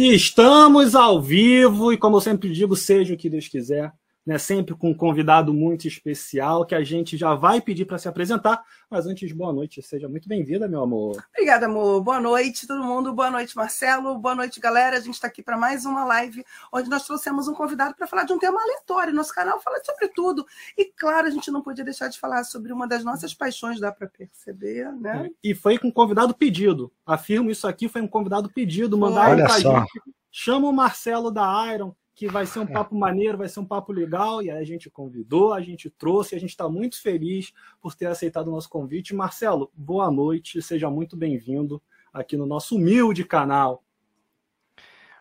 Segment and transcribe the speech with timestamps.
[0.00, 3.92] E estamos ao vivo, e como eu sempre digo, seja o que Deus quiser,
[4.28, 8.08] né, sempre com um convidado muito especial que a gente já vai pedir para se
[8.08, 8.62] apresentar.
[8.90, 11.16] Mas antes, boa noite, seja muito bem-vinda, meu amor.
[11.32, 12.02] Obrigada, amor.
[12.02, 13.14] Boa noite, todo mundo.
[13.14, 14.18] Boa noite, Marcelo.
[14.18, 14.98] Boa noite, galera.
[14.98, 18.24] A gente está aqui para mais uma live onde nós trouxemos um convidado para falar
[18.24, 19.14] de um tema aleatório.
[19.14, 20.44] Nosso canal fala sobre tudo.
[20.76, 23.90] E, claro, a gente não podia deixar de falar sobre uma das nossas paixões, dá
[23.90, 25.30] para perceber, né?
[25.42, 26.92] E foi com um convidado pedido.
[27.06, 28.98] Afirmo isso aqui, foi um convidado pedido.
[28.98, 30.02] Mandaram para gente.
[30.30, 32.72] Chama o Marcelo da Iron que vai ser um é.
[32.72, 36.34] papo maneiro, vai ser um papo legal, e aí a gente convidou, a gente trouxe,
[36.34, 39.14] a gente está muito feliz por ter aceitado o nosso convite.
[39.14, 41.80] Marcelo, boa noite, seja muito bem-vindo
[42.12, 43.84] aqui no nosso humilde canal.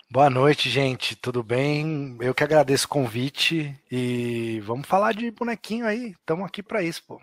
[0.09, 2.17] Boa noite, gente, tudo bem?
[2.19, 7.03] Eu que agradeço o convite e vamos falar de bonequinho aí, estamos aqui para isso,
[7.05, 7.21] pô.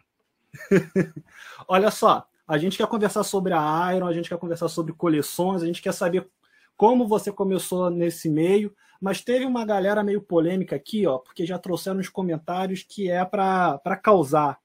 [1.67, 5.65] Olha só, a gente quer conversar sobre a Iron, a gente quer conversar sobre coleções,
[5.65, 6.31] a gente quer saber
[6.77, 8.73] como você começou nesse meio,
[9.05, 13.23] mas teve uma galera meio polêmica aqui, ó, porque já trouxeram nos comentários que é
[13.23, 14.59] para causar.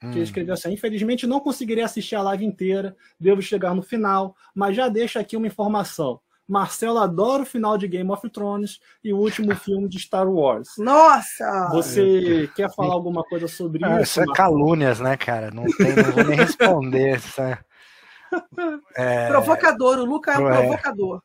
[0.00, 0.12] Hum.
[0.12, 4.76] Que escreveu assim: infelizmente não conseguirei assistir a live inteira, devo chegar no final, mas
[4.76, 6.20] já deixa aqui uma informação.
[6.46, 10.68] Marcelo adora o final de Game of Thrones e o último filme de Star Wars.
[10.78, 11.70] Nossa!
[11.72, 14.20] Você quer falar alguma coisa sobre ah, isso?
[14.20, 15.50] Isso é calúnias, né, cara?
[15.50, 17.16] Não, tem, não vou nem responder.
[17.16, 17.58] Isso é...
[18.94, 19.26] É...
[19.26, 20.58] Provocador, o Luca é um é.
[20.58, 21.20] provocador.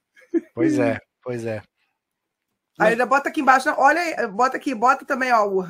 [0.55, 1.61] Pois é, pois é.
[2.77, 5.65] Aí ainda bota aqui embaixo, olha aí, bota aqui, bota também, ó.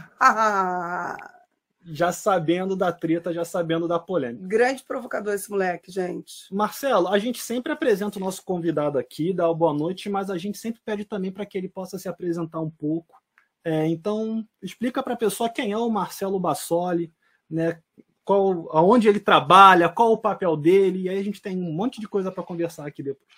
[1.86, 4.48] já sabendo da treta, já sabendo da polêmica.
[4.48, 6.52] Grande provocador esse moleque, gente.
[6.52, 10.58] Marcelo, a gente sempre apresenta o nosso convidado aqui, dá boa noite, mas a gente
[10.58, 13.22] sempre pede também para que ele possa se apresentar um pouco.
[13.64, 17.14] É, então, explica para a pessoa quem é o Marcelo Bassoli,
[17.50, 17.80] né?
[18.24, 22.02] Qual, aonde ele trabalha, qual o papel dele, e aí a gente tem um monte
[22.02, 23.30] de coisa para conversar aqui depois.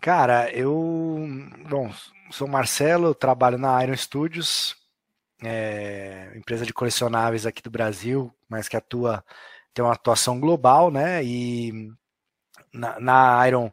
[0.00, 1.26] Cara, eu.
[1.68, 1.92] Bom,
[2.30, 4.76] sou Marcelo, trabalho na Iron Studios,
[5.42, 9.24] é, empresa de colecionáveis aqui do Brasil, mas que atua,
[9.74, 11.24] tem uma atuação global, né?
[11.24, 11.90] E
[12.72, 13.70] na, na Iron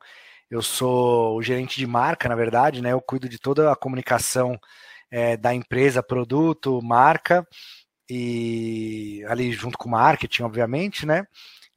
[0.49, 2.93] eu sou o gerente de marca, na verdade, né?
[2.93, 4.59] Eu cuido de toda a comunicação
[5.11, 7.47] é, da empresa, produto, marca,
[8.09, 11.25] e ali junto com marketing, obviamente, né?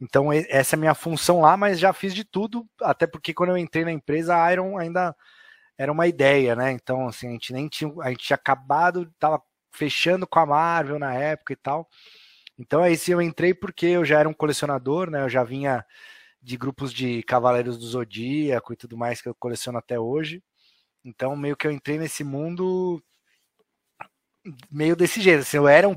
[0.01, 3.51] Então, essa é a minha função lá, mas já fiz de tudo, até porque quando
[3.51, 5.17] eu entrei na empresa, a Iron ainda
[5.79, 6.73] era uma ideia, né?
[6.73, 9.43] Então, assim, a gente nem tinha, a gente tinha acabado, tava
[9.73, 11.89] fechando com a Marvel na época e tal.
[12.59, 15.23] Então, aí sim eu entrei porque eu já era um colecionador, né?
[15.23, 15.85] Eu já vinha
[16.43, 20.43] de grupos de Cavaleiros do Zodíaco e tudo mais que eu coleciono até hoje.
[21.05, 23.03] Então, meio que eu entrei nesse mundo
[24.71, 25.41] meio desse jeito.
[25.41, 25.97] Assim, eu era um,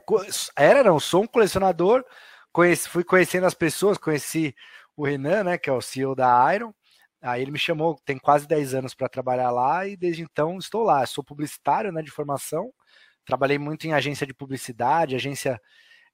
[0.56, 2.04] era não, sou um colecionador
[2.52, 4.56] conheci, fui conhecendo as pessoas, conheci
[4.96, 6.74] o Renan, né, que é o CEO da Iron.
[7.22, 10.84] Aí ele me chamou, tem quase 10 anos para trabalhar lá e desde então estou
[10.84, 11.06] lá.
[11.06, 12.74] Sou publicitário, né, de formação.
[13.26, 15.60] Trabalhei muito em agência de publicidade, agência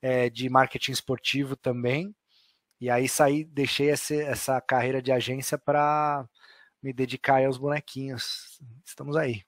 [0.02, 2.16] é, de marketing esportivo também.
[2.80, 6.28] E aí saí, deixei essa, essa carreira de agência para
[6.82, 8.60] me dedicar aos bonequinhos.
[8.84, 9.44] Estamos aí.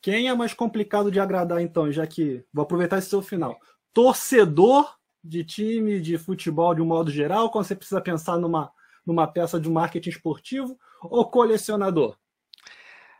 [0.00, 3.58] Quem é mais complicado de agradar, então, já que vou aproveitar esse seu final?
[3.92, 8.72] Torcedor de time, de futebol de um modo geral, quando você precisa pensar numa,
[9.04, 12.16] numa peça de marketing esportivo, ou colecionador?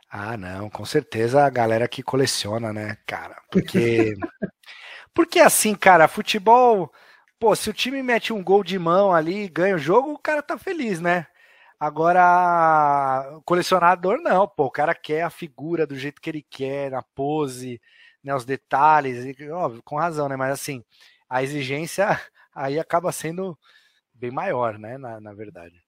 [0.09, 3.41] Ah, não, com certeza a galera que coleciona, né, cara?
[3.51, 4.13] Porque.
[5.13, 6.91] porque assim, cara, futebol.
[7.39, 10.41] Pô, se o time mete um gol de mão ali ganha o jogo, o cara
[10.41, 11.27] tá feliz, né?
[11.79, 17.01] Agora, colecionador não, pô, o cara quer a figura do jeito que ele quer, na
[17.01, 17.79] pose,
[18.21, 20.35] né, os detalhes, e, óbvio, com razão, né?
[20.35, 20.83] Mas assim,
[21.29, 22.07] a exigência
[22.53, 23.57] aí acaba sendo
[24.13, 24.97] bem maior, né?
[24.97, 25.81] Na, na verdade.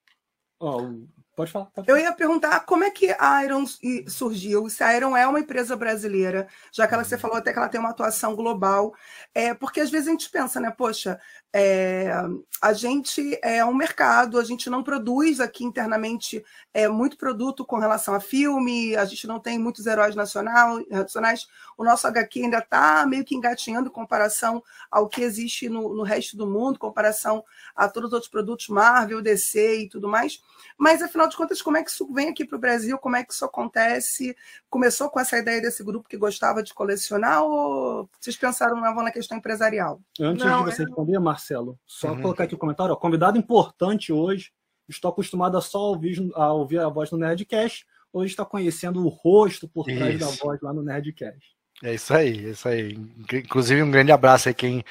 [0.59, 1.05] Oh,
[1.35, 1.65] pode falar.
[1.65, 1.99] Pode falar.
[1.99, 3.65] Eu ia perguntar como é que a Iron
[4.07, 7.21] surgiu, se a Iron é uma empresa brasileira, já que ela, você uhum.
[7.21, 8.93] falou até que ela tem uma atuação global,
[9.33, 11.19] é, porque às vezes a gente pensa, né, poxa,
[11.53, 12.13] é,
[12.61, 16.43] a gente é um mercado, a gente não produz aqui internamente
[16.73, 21.47] é, muito produto com relação a filme, a gente não tem muitos heróis nacional, nacionais,
[21.77, 26.03] o nosso HQ ainda está meio que engatinhando em comparação ao que existe no, no
[26.03, 27.43] resto do mundo, comparação
[27.75, 30.41] a todos os outros produtos Marvel, DC e tudo mais.
[30.77, 32.97] Mas, afinal de contas, como é que isso vem aqui para o Brasil?
[32.97, 34.35] Como é que isso acontece?
[34.69, 39.37] Começou com essa ideia desse grupo que gostava de colecionar ou vocês pensaram na questão
[39.37, 40.01] empresarial?
[40.19, 42.21] Antes Não, de você responder, Marcelo, só uhum.
[42.21, 42.93] colocar aqui o um comentário.
[42.93, 44.51] Ó, convidado importante hoje.
[44.87, 47.85] Estou acostumado a só ouvir a, ouvir a voz no Nerdcast.
[48.11, 50.25] Hoje está conhecendo o rosto por trás isso.
[50.25, 51.55] da voz lá no Nerdcast.
[51.83, 52.93] É isso aí, é isso aí.
[53.33, 54.83] Inclusive, um grande abraço aí quem,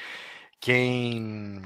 [0.59, 1.61] quem,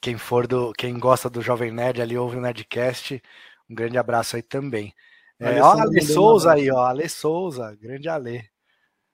[0.00, 3.20] quem for do, quem gosta do Jovem Nerd ali ouve o Nerdcast.
[3.68, 4.94] Um grande abraço aí também.
[5.38, 6.82] É, ó, Ale Souza aí, ó.
[6.84, 8.50] Ale Souza, grande Ale.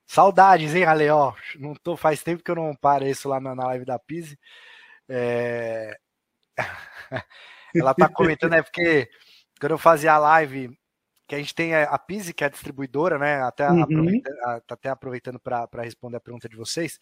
[0.07, 1.09] Saudades, hein, Ale?
[1.11, 4.39] Ó, não tô, faz tempo que eu não pareço lá na, na live da Pise.
[5.09, 5.97] É...
[7.75, 9.09] Ela tá comentando, é porque
[9.59, 10.71] quando eu fazia a live,
[11.27, 13.43] que a gente tem a Pise, que é a distribuidora, né?
[13.43, 13.83] Até, uhum.
[13.83, 14.37] aproveitando,
[14.67, 16.99] tá até aproveitando para responder a pergunta de vocês.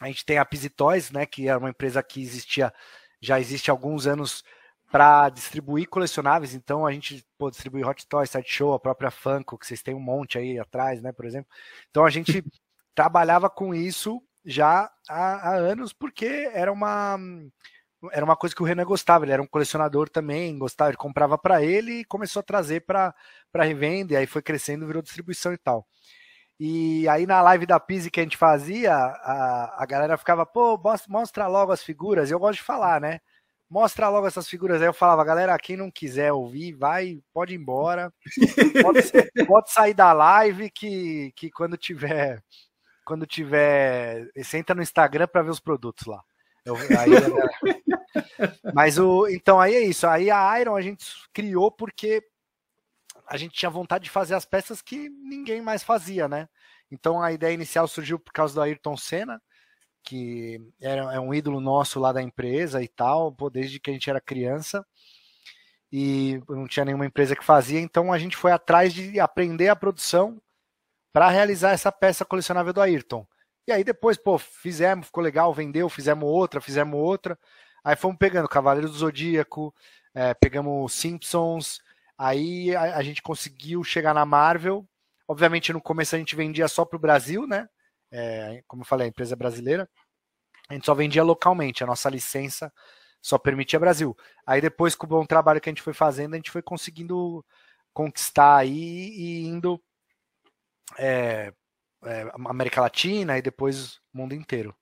[0.00, 1.24] A gente tem a Pise Toys, né?
[1.26, 2.72] Que é uma empresa que existia,
[3.20, 4.42] já existe há alguns anos
[4.92, 6.52] para distribuir colecionáveis.
[6.54, 10.00] Então a gente pô, distribui Hot Toys, Sideshow, a própria Funko, que vocês têm um
[10.00, 11.12] monte aí atrás, né?
[11.12, 11.50] Por exemplo.
[11.90, 12.44] Então a gente
[12.94, 17.18] trabalhava com isso já há, há anos, porque era uma
[18.12, 21.38] era uma coisa que o Renan gostava, ele era um colecionador também, gostava, ele comprava
[21.38, 23.14] para ele e começou a trazer para
[23.54, 25.86] revenda, e aí foi crescendo, virou distribuição e tal.
[26.58, 30.80] E aí na live da Pise que a gente fazia, a, a galera ficava, pô,
[31.08, 33.20] mostra logo as figuras, e eu gosto de falar, né?
[33.72, 34.82] Mostra logo essas figuras.
[34.82, 38.12] Aí eu falava, galera, quem não quiser ouvir, vai, pode ir embora.
[38.82, 39.00] Pode,
[39.48, 42.44] pode sair da live que, que quando tiver.
[43.02, 44.30] Quando tiver.
[44.36, 46.22] Você entra no Instagram para ver os produtos lá.
[46.66, 47.10] Eu, aí,
[48.74, 49.26] mas o.
[49.26, 50.06] Então aí é isso.
[50.06, 52.22] Aí a Iron a gente criou porque
[53.26, 56.46] a gente tinha vontade de fazer as peças que ninguém mais fazia, né?
[56.90, 59.42] Então a ideia inicial surgiu por causa do Ayrton Senna
[60.02, 63.92] que era, é um ídolo nosso lá da empresa e tal, pô, desde que a
[63.92, 64.84] gente era criança.
[65.90, 69.76] E não tinha nenhuma empresa que fazia, então a gente foi atrás de aprender a
[69.76, 70.40] produção
[71.12, 73.26] para realizar essa peça colecionável do Ayrton.
[73.66, 77.38] E aí depois, pô, fizemos, ficou legal, vendeu, fizemos outra, fizemos outra.
[77.84, 79.74] Aí fomos pegando Cavaleiro do Zodíaco,
[80.14, 81.80] é, pegamos Simpsons,
[82.16, 84.86] aí a, a, gente conseguiu chegar na Marvel.
[85.28, 87.68] Obviamente no começo a gente vendia só para o Brasil, né?
[88.12, 89.88] É, como eu falei, a empresa é brasileira,
[90.68, 92.72] a gente só vendia localmente, a nossa licença
[93.20, 94.16] só permitia Brasil.
[94.46, 97.44] Aí depois, com o bom trabalho que a gente foi fazendo, a gente foi conseguindo
[97.92, 99.80] conquistar aí e indo
[100.98, 101.52] é,
[102.04, 104.74] é, América Latina e depois o mundo inteiro.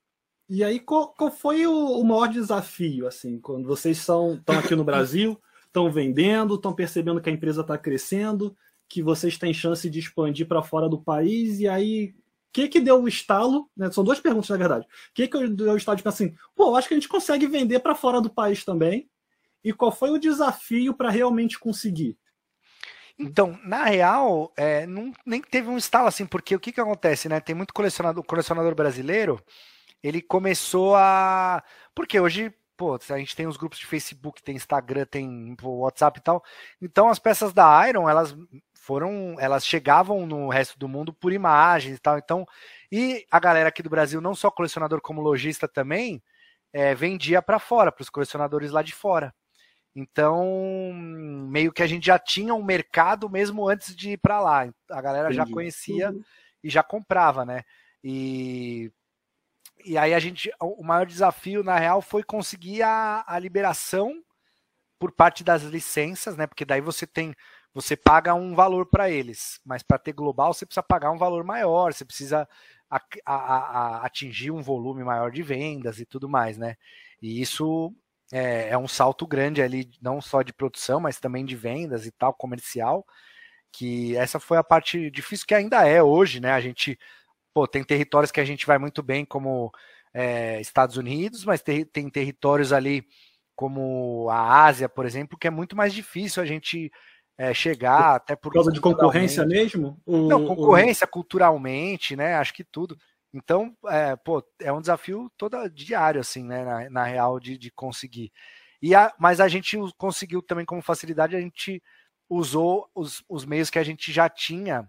[0.49, 4.83] E aí, qual, qual foi o, o, maior desafio, assim, quando vocês estão aqui no
[4.83, 8.57] Brasil, estão vendendo, estão percebendo que a empresa está crescendo,
[8.89, 12.17] que vocês têm chance de expandir para fora do país, e aí
[12.53, 13.71] que que deu o estalo?
[13.77, 13.91] Né?
[13.91, 14.87] São duas perguntas, na verdade.
[14.87, 17.47] O que que deu o estalo de pensar assim, pô, acho que a gente consegue
[17.47, 19.09] vender para fora do país também.
[19.63, 22.19] E qual foi o desafio para realmente conseguir?
[23.19, 27.29] Então, na real, é, não, nem teve um estalo assim, porque o que, que acontece,
[27.29, 27.39] né?
[27.39, 29.43] Tem muito colecionador, colecionador brasileiro,
[30.03, 31.63] ele começou a.
[31.95, 36.23] Porque hoje, pô, a gente tem os grupos de Facebook, tem Instagram, tem WhatsApp e
[36.23, 36.43] tal.
[36.81, 38.35] Então, as peças da Iron, elas
[38.91, 42.19] foram, elas chegavam no resto do mundo por imagens e tal.
[42.19, 42.45] Então,
[42.91, 46.21] e a galera aqui do Brasil, não só colecionador como lojista também,
[46.73, 49.33] é, vendia para fora, para os colecionadores lá de fora.
[49.95, 54.69] Então, meio que a gente já tinha um mercado mesmo antes de ir para lá.
[54.91, 55.37] A galera Entendi.
[55.37, 56.25] já conhecia uhum.
[56.65, 57.63] e já comprava, né?
[58.03, 58.91] E,
[59.85, 64.21] e aí a gente, o maior desafio na real foi conseguir a, a liberação
[64.99, 66.49] por parte das licenças, né?
[66.49, 67.33] Porque daí você tem
[67.73, 71.45] você paga um valor para eles, mas para ter global você precisa pagar um valor
[71.45, 72.49] maior, você precisa
[72.91, 76.77] a, a, a, atingir um volume maior de vendas e tudo mais, né?
[77.23, 77.95] E isso
[78.33, 82.11] é, é, um salto grande ali, não só de produção, mas também de vendas e
[82.11, 83.07] tal, comercial,
[83.73, 86.53] que essa foi a parte difícil que ainda é hoje, né?
[86.53, 86.99] A gente,
[87.55, 89.73] pô, tem territórios que a gente vai muito bem, como
[90.13, 93.07] é, Estados Unidos, mas tem, tem territórios ali
[93.55, 96.91] como a Ásia, por exemplo, que é muito mais difícil a gente
[97.41, 99.99] é, chegar, até por, por causa de concorrência mesmo?
[100.07, 102.35] Não, concorrência culturalmente, né?
[102.35, 102.99] Acho que tudo.
[103.33, 106.63] Então, é, pô, é um desafio todo diário, assim, né?
[106.63, 108.31] Na, na real, de, de conseguir.
[108.83, 111.83] E a, mas a gente conseguiu também como facilidade, a gente
[112.29, 114.87] usou os, os meios que a gente já tinha.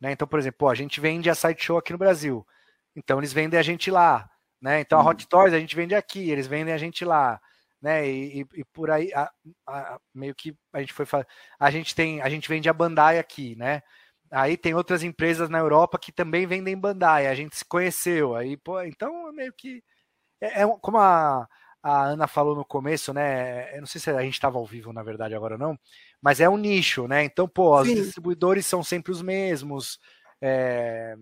[0.00, 0.12] Né?
[0.12, 2.46] Então, por exemplo, pô, a gente vende a Sideshow aqui no Brasil.
[2.94, 4.30] Então, eles vendem a gente lá.
[4.62, 4.80] Né?
[4.82, 7.40] Então, a Hot Toys a gente vende aqui, eles vendem a gente lá
[7.80, 8.08] né?
[8.08, 9.30] E, e, e por aí a,
[9.66, 11.06] a, meio que a gente foi
[11.58, 13.82] a gente tem a gente vende a Bandai aqui, né?
[14.30, 17.26] Aí tem outras empresas na Europa que também vendem Bandai.
[17.26, 19.82] A gente se conheceu aí, pô, então meio que
[20.40, 21.48] é, é como a,
[21.82, 23.74] a Ana falou no começo, né?
[23.76, 25.78] Eu não sei se a gente estava ao vivo na verdade agora não,
[26.20, 27.24] mas é um nicho, né?
[27.24, 29.98] Então, pô, os distribuidores são sempre os mesmos.
[30.40, 31.16] É,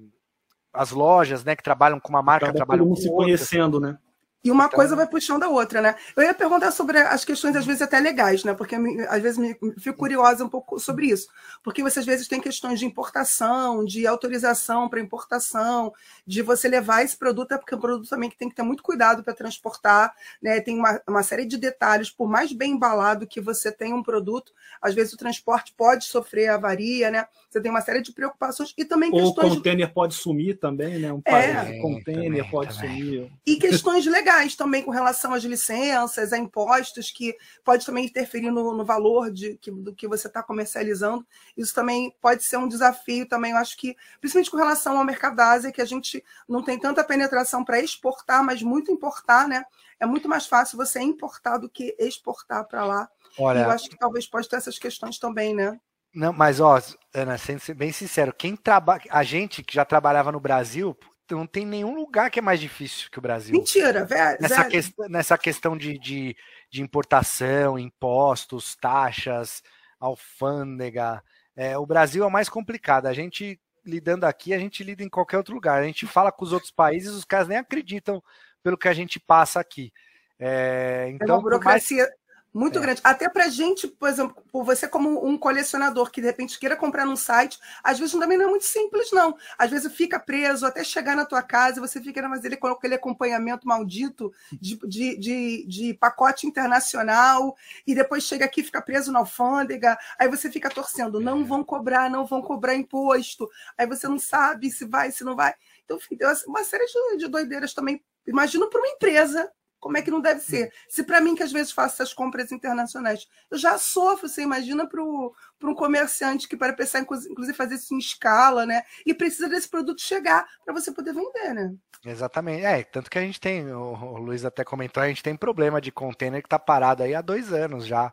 [0.73, 3.99] as lojas, né, que trabalham com uma marca, Acaba trabalham mundo se conhecendo, né?
[4.47, 4.77] E uma então...
[4.77, 5.97] coisa vai puxando a outra, né?
[6.15, 8.55] Eu ia perguntar sobre as questões, às vezes, até legais, né?
[8.55, 8.77] Porque
[9.09, 11.29] às vezes me, fico curiosa um pouco sobre isso.
[11.65, 15.93] Porque você, às vezes, tem questões de importação, de autorização para importação,
[16.25, 18.63] de você levar esse produto, é porque é um produto também que tem que ter
[18.63, 20.61] muito cuidado para transportar, né?
[20.61, 24.53] Tem uma, uma série de detalhes, por mais bem embalado que você tenha um produto,
[24.81, 27.27] às vezes o transporte pode sofrer avaria, né?
[27.51, 29.53] Você tem uma série de preocupações e também Ou questões.
[29.53, 29.93] O container de...
[29.93, 31.13] pode sumir também, né?
[31.13, 32.97] Um é, container também, pode também.
[32.97, 33.33] sumir.
[33.45, 38.75] E questões legais também com relação às licenças, a impostos, que pode também interferir no,
[38.75, 41.27] no valor de, que, do que você está comercializando.
[41.57, 45.37] Isso também pode ser um desafio também, eu acho que, principalmente com relação ao mercado
[45.37, 49.65] da Ásia, que a gente não tem tanta penetração para exportar, mas muito importar, né?
[49.99, 53.09] É muito mais fácil você importar do que exportar para lá.
[53.39, 55.79] Olha, eu acho que talvez pode ter essas questões também, né?
[56.15, 56.81] Não, mas ó,
[57.13, 60.97] Ana, sendo bem sincero, quem trabalha, a gente que já trabalhava no Brasil,
[61.35, 63.55] não tem nenhum lugar que é mais difícil que o Brasil.
[63.55, 64.39] Mentira, velho.
[64.41, 66.37] Nessa, que, nessa questão de, de,
[66.71, 69.63] de, importação, impostos, taxas,
[69.99, 71.23] alfândega.
[71.55, 73.07] É, o Brasil é o mais complicado.
[73.07, 75.81] A gente lidando aqui, a gente lida em qualquer outro lugar.
[75.81, 78.23] A gente fala com os outros países, os caras nem acreditam
[78.63, 79.93] pelo que a gente passa aqui.
[80.39, 82.03] É, então, é uma burocracia.
[82.03, 82.26] Mais
[82.57, 82.83] muito é.
[82.83, 83.01] grande.
[83.05, 87.17] Até para gente, por exemplo, você como um colecionador que de repente queira comprar num
[87.17, 89.37] site, às vezes também não é muito simples, não.
[89.59, 92.95] Às vezes fica preso até chegar na tua casa você fica mas ele com aquele
[92.95, 97.55] acompanhamento maldito de, de, de, de, pacote internacional
[97.87, 102.11] e depois chega aqui fica preso na alfândega, aí você fica torcendo, não vão cobrar,
[102.11, 105.55] não vão cobrar imposto, aí você não sabe se vai, se não vai.
[105.85, 108.03] Então, enfim, tem uma série de, de doideiras também.
[108.27, 109.53] Imagino para uma empresa
[109.87, 110.73] como é que não deve ser?
[110.89, 114.85] Se para mim, que às vezes faço essas compras internacionais, eu já sofro, você imagina
[114.85, 118.83] para um comerciante que para pensar, inclusive, fazer isso em escala, né?
[119.07, 121.73] E precisa desse produto chegar para você poder vender, né?
[122.05, 122.65] Exatamente.
[122.65, 125.93] É, tanto que a gente tem, o, Luiz até comentou, a gente tem problema de
[125.93, 128.13] container que está parado aí há dois anos já.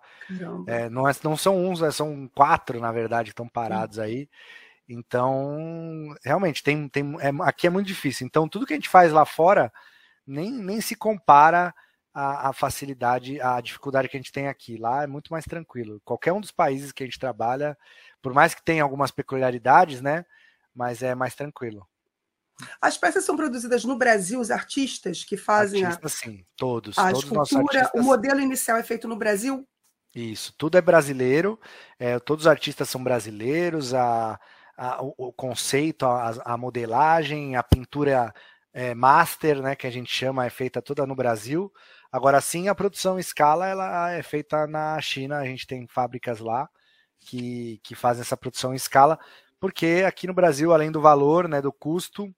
[0.67, 4.03] É, não, é, não são uns, é, são quatro, na verdade, que estão parados Sim.
[4.03, 4.29] aí.
[4.87, 8.27] Então, realmente, tem, tem, é, aqui é muito difícil.
[8.27, 9.73] Então, tudo que a gente faz lá fora
[10.25, 11.73] nem, nem se compara
[12.13, 14.77] a, a, facilidade, a dificuldade que a gente tem aqui.
[14.77, 16.01] Lá é muito mais tranquilo.
[16.05, 17.77] Qualquer um dos países que a gente trabalha,
[18.21, 20.25] por mais que tenha algumas peculiaridades, né?
[20.73, 21.87] Mas é mais tranquilo.
[22.79, 27.07] As peças são produzidas no Brasil, os artistas que fazem artistas, a, sim, todos, a
[27.07, 28.01] todos escultura, artistas...
[28.01, 29.67] o modelo inicial é feito no Brasil?
[30.13, 31.59] Isso, tudo é brasileiro,
[31.97, 34.39] é, todos os artistas são brasileiros, a,
[34.77, 38.31] a o, o, conceito, a, a modelagem, a pintura
[38.73, 41.71] é, master, né, que a gente chama, é feita toda no Brasil.
[42.11, 46.39] Agora sim, a produção em escala ela é feita na China, a gente tem fábricas
[46.39, 46.67] lá
[47.19, 49.19] que, que fazem essa produção em escala,
[49.59, 52.33] porque aqui no Brasil, além do valor, né, do custo,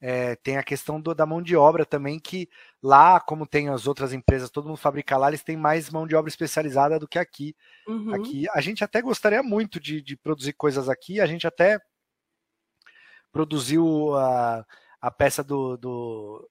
[0.00, 2.48] é, tem a questão do, da mão de obra também, que
[2.82, 6.14] lá, como tem as outras empresas, todo mundo fabrica lá, eles têm mais mão de
[6.14, 7.56] obra especializada do que aqui.
[7.88, 8.14] Uhum.
[8.14, 11.80] Aqui a gente até gostaria muito de, de, produzir coisas aqui, a gente até
[13.32, 14.14] produziu.
[14.14, 14.64] Uh,
[15.06, 16.50] a peça do, do,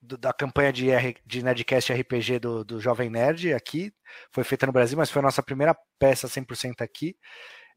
[0.00, 3.92] do, da campanha de, R, de Nerdcast RPG do, do Jovem Nerd aqui.
[4.30, 7.16] Foi feita no Brasil, mas foi a nossa primeira peça 100% aqui.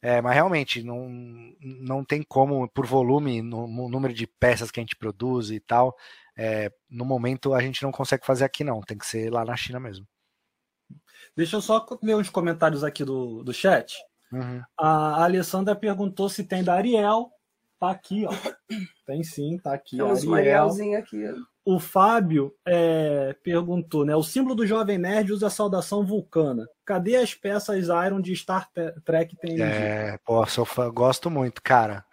[0.03, 1.09] É, mas realmente não,
[1.61, 5.59] não tem como, por volume, no, no, número de peças que a gente produz e
[5.59, 5.95] tal,
[6.37, 9.55] é, no momento a gente não consegue fazer aqui não, tem que ser lá na
[9.55, 10.05] China mesmo.
[11.35, 13.95] Deixa eu só ler uns comentários aqui do, do chat.
[14.31, 14.61] Uhum.
[14.77, 17.31] A Alessandra perguntou se tem da Ariel,
[17.83, 18.31] Tá aqui, ó.
[19.05, 19.97] Tem sim, tá aqui.
[19.97, 21.21] Temos uma Arielzinha aqui.
[21.65, 24.15] O Fábio é, perguntou, né?
[24.15, 26.65] O símbolo do Jovem Nerd usa a saudação vulcana.
[26.85, 28.69] Cadê as peças Iron de Star
[29.03, 29.61] Trek TNG?
[29.61, 32.05] É, pô, sou fã, gosto muito, cara.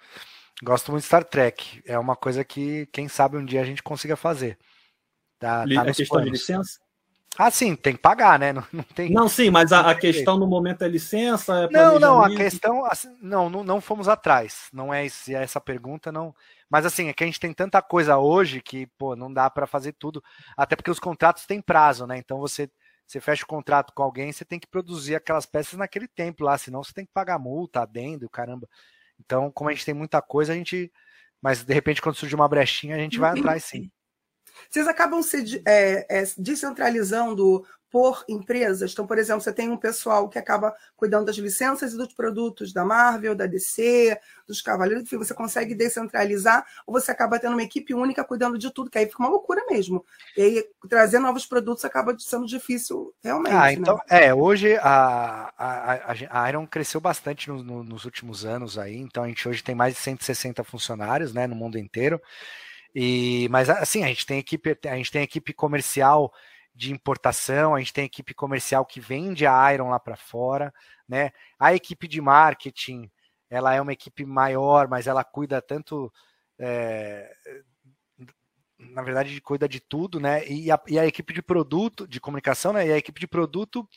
[0.60, 1.80] Gosto muito de Star Trek.
[1.86, 4.58] É uma coisa que, quem sabe, um dia a gente consiga fazer.
[5.38, 6.24] Tá, tá é questão planos.
[6.24, 6.80] de licença?
[7.38, 8.52] Ah, sim, tem que pagar, né?
[8.52, 9.10] Não, não, tem...
[9.10, 11.64] não sim, mas a, a questão no momento é licença?
[11.64, 12.84] É não, não, a questão.
[12.84, 14.68] Assim, não, não, não fomos atrás.
[14.72, 16.34] Não é, esse, é essa pergunta, não.
[16.68, 19.66] Mas assim, é que a gente tem tanta coisa hoje que, pô, não dá para
[19.66, 20.22] fazer tudo.
[20.56, 22.18] Até porque os contratos têm prazo, né?
[22.18, 22.68] Então você,
[23.06, 26.58] você fecha o contrato com alguém, você tem que produzir aquelas peças naquele tempo lá,
[26.58, 28.68] senão você tem que pagar multa, adendo, caramba.
[29.18, 30.92] Então, como a gente tem muita coisa, a gente.
[31.42, 33.90] Mas de repente, quando surge uma brechinha, a gente vai atrás sim.
[34.68, 38.92] Vocês acabam se é, é, descentralizando por empresas.
[38.92, 42.72] Então, por exemplo, você tem um pessoal que acaba cuidando das licenças e dos produtos
[42.72, 47.62] da Marvel, da DC, dos Cavaleiros, enfim, você consegue descentralizar, ou você acaba tendo uma
[47.62, 50.04] equipe única cuidando de tudo, que aí fica uma loucura mesmo.
[50.36, 53.54] E aí, trazer novos produtos acaba sendo difícil realmente.
[53.54, 54.26] Ah, então, né?
[54.26, 59.24] é, hoje a, a, a, Iron cresceu bastante no, no, nos últimos anos aí, então
[59.24, 62.20] a gente hoje tem mais de 160 funcionários né, no mundo inteiro.
[62.94, 66.32] E, mas assim, a gente tem equipe, a gente tem equipe comercial
[66.74, 70.72] de importação, a gente tem equipe comercial que vende a Iron lá para fora,
[71.08, 71.30] né?
[71.58, 73.10] A equipe de marketing,
[73.48, 76.12] ela é uma equipe maior, mas ela cuida tanto
[76.58, 77.30] é,
[78.78, 80.46] na verdade, cuida de tudo, né?
[80.48, 82.86] E a, e a, equipe de produto, de comunicação, né?
[82.86, 83.88] E a equipe de produto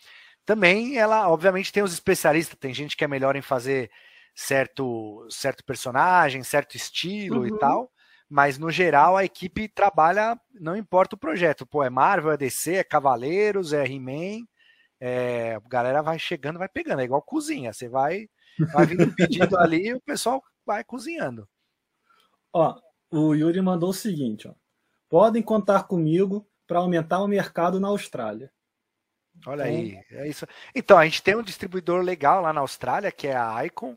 [0.45, 2.57] também, ela, obviamente, tem os especialistas.
[2.59, 3.89] Tem gente que é melhor em fazer
[4.35, 7.47] certo, certo personagem, certo estilo uhum.
[7.47, 7.91] e tal.
[8.33, 11.67] Mas, no geral, a equipe trabalha, não importa o projeto.
[11.67, 14.43] Pô, é Marvel, é DC, é Cavaleiros, é He-Man.
[14.99, 17.01] É, a galera vai chegando, vai pegando.
[17.01, 17.71] É igual cozinha.
[17.71, 18.27] Você vai,
[18.73, 21.47] vai vindo pedido ali e o pessoal vai cozinhando.
[22.51, 22.75] Ó,
[23.11, 24.55] o Yuri mandou o seguinte, ó.
[25.07, 28.51] Podem contar comigo para aumentar o mercado na Austrália.
[29.45, 30.47] Olha então, aí, é isso.
[30.73, 33.95] Então, a gente tem um distribuidor legal lá na Austrália, que é a Icon.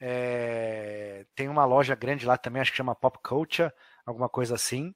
[0.00, 1.24] É...
[1.34, 3.72] Tem uma loja grande lá também, acho que chama Pop Culture,
[4.04, 4.94] alguma coisa assim.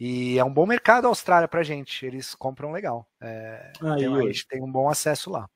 [0.00, 2.06] E é um bom mercado a Austrália pra gente.
[2.06, 3.08] Eles compram legal.
[3.20, 3.72] É...
[3.82, 5.48] Aí, tem, a gente tem um bom acesso lá.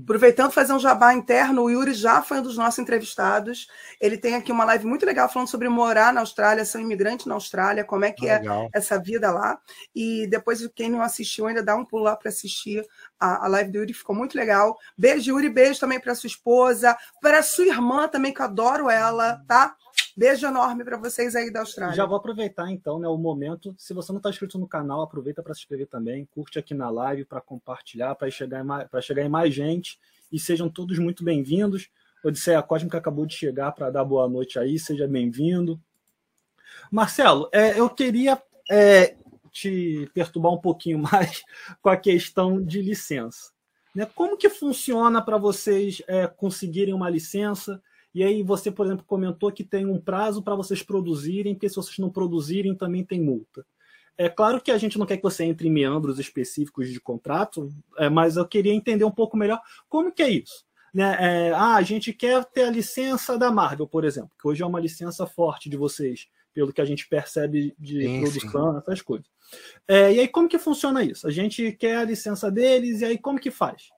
[0.00, 3.68] Aproveitando fazer um jabá interno, o Yuri já foi um dos nossos entrevistados.
[4.00, 7.28] Ele tem aqui uma live muito legal falando sobre morar na Austrália, ser um imigrante
[7.28, 8.64] na Austrália, como é que é legal.
[8.64, 9.56] é essa vida lá.
[9.94, 12.84] E depois, quem não assistiu, ainda dá um pulo lá para assistir
[13.20, 14.76] a, a, live do Yuri, ficou muito legal.
[14.98, 19.44] Beijo, Yuri, beijo também para sua esposa, para sua irmã também, que eu adoro ela,
[19.46, 19.76] tá?
[20.16, 21.96] Beijo enorme para vocês aí da Austrália.
[21.96, 23.74] Já vou aproveitar então, né, o momento.
[23.76, 26.88] Se você não está inscrito no canal, aproveita para se inscrever também, curte aqui na
[26.88, 29.98] live para compartilhar, para chegar para chegar em mais gente
[30.30, 31.90] e sejam todos muito bem-vindos.
[32.24, 35.80] Odisseia Cósmica acabou de chegar para dar boa noite aí, seja bem-vindo.
[36.92, 38.40] Marcelo, é, eu queria
[38.70, 39.16] é,
[39.50, 41.42] te perturbar um pouquinho mais
[41.82, 43.52] com a questão de licença.
[43.92, 44.06] Né?
[44.14, 47.82] Como que funciona para vocês é, conseguirem uma licença?
[48.14, 51.76] E aí você, por exemplo, comentou que tem um prazo para vocês produzirem, porque se
[51.76, 53.66] vocês não produzirem também tem multa.
[54.16, 57.68] É claro que a gente não quer que você entre em meandros específicos de contrato,
[57.98, 60.64] é, mas eu queria entender um pouco melhor como que é isso.
[60.94, 61.16] Né?
[61.18, 64.66] É, ah, a gente quer ter a licença da Marvel, por exemplo, que hoje é
[64.66, 68.78] uma licença forte de vocês, pelo que a gente percebe de sim, produção, sim.
[68.78, 69.26] essas coisas.
[69.88, 71.26] É, e aí, como que funciona isso?
[71.26, 73.88] A gente quer a licença deles, e aí como que faz?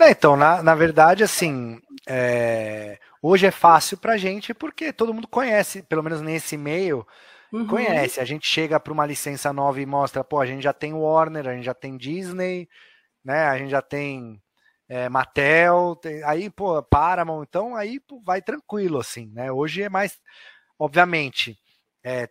[0.00, 5.12] É, então, na, na verdade, assim, é, hoje é fácil para a gente porque todo
[5.12, 7.06] mundo conhece, pelo menos nesse meio,
[7.52, 7.66] uhum.
[7.66, 8.20] conhece.
[8.20, 11.48] A gente chega para uma licença nova e mostra, pô, a gente já tem Warner,
[11.48, 12.68] a gente já tem Disney,
[13.24, 13.46] né?
[13.46, 14.40] A gente já tem
[14.88, 19.50] é, Mattel, tem, aí, pô, Paramount, então aí pô, vai tranquilo, assim, né?
[19.50, 20.18] Hoje é mais,
[20.78, 21.58] obviamente,
[22.04, 22.28] é,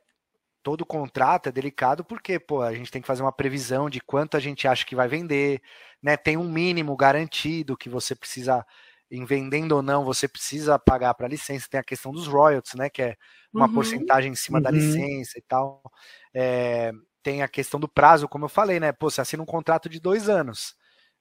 [0.68, 4.36] todo contrato é delicado porque, pô, a gente tem que fazer uma previsão de quanto
[4.36, 5.62] a gente acha que vai vender,
[6.04, 6.18] né?
[6.18, 8.66] Tem um mínimo garantido que você precisa
[9.10, 11.70] em vendendo ou não, você precisa pagar para a licença.
[11.72, 12.90] Tem a questão dos royalties, né?
[12.90, 13.16] Que é
[13.54, 13.76] uma uhum.
[13.76, 14.64] porcentagem em cima uhum.
[14.64, 15.82] da licença e tal.
[16.34, 16.92] É,
[17.24, 18.92] tem a questão do prazo, como eu falei, né?
[18.92, 20.76] Pô, você assina um contrato de dois anos.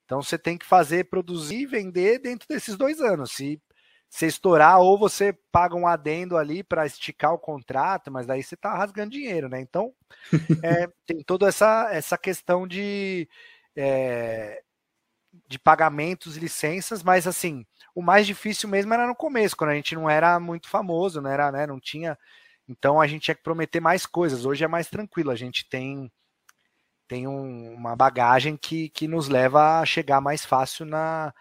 [0.04, 3.30] Então você tem que fazer, produzir e vender dentro desses dois anos.
[3.30, 3.62] Se
[4.08, 8.54] você estourar, ou você paga um adendo ali para esticar o contrato, mas daí você
[8.54, 9.60] está rasgando dinheiro, né?
[9.60, 9.92] Então
[10.62, 13.28] é, tem toda essa, essa questão de.
[13.76, 14.62] É,
[15.48, 19.74] de pagamentos e licenças, mas assim, o mais difícil mesmo era no começo, quando a
[19.74, 22.18] gente não era muito famoso, não era, né, não tinha,
[22.68, 24.44] então a gente tinha que prometer mais coisas.
[24.46, 26.10] Hoje é mais tranquilo, a gente tem
[27.08, 31.32] tem um, uma bagagem que, que nos leva a chegar mais fácil na,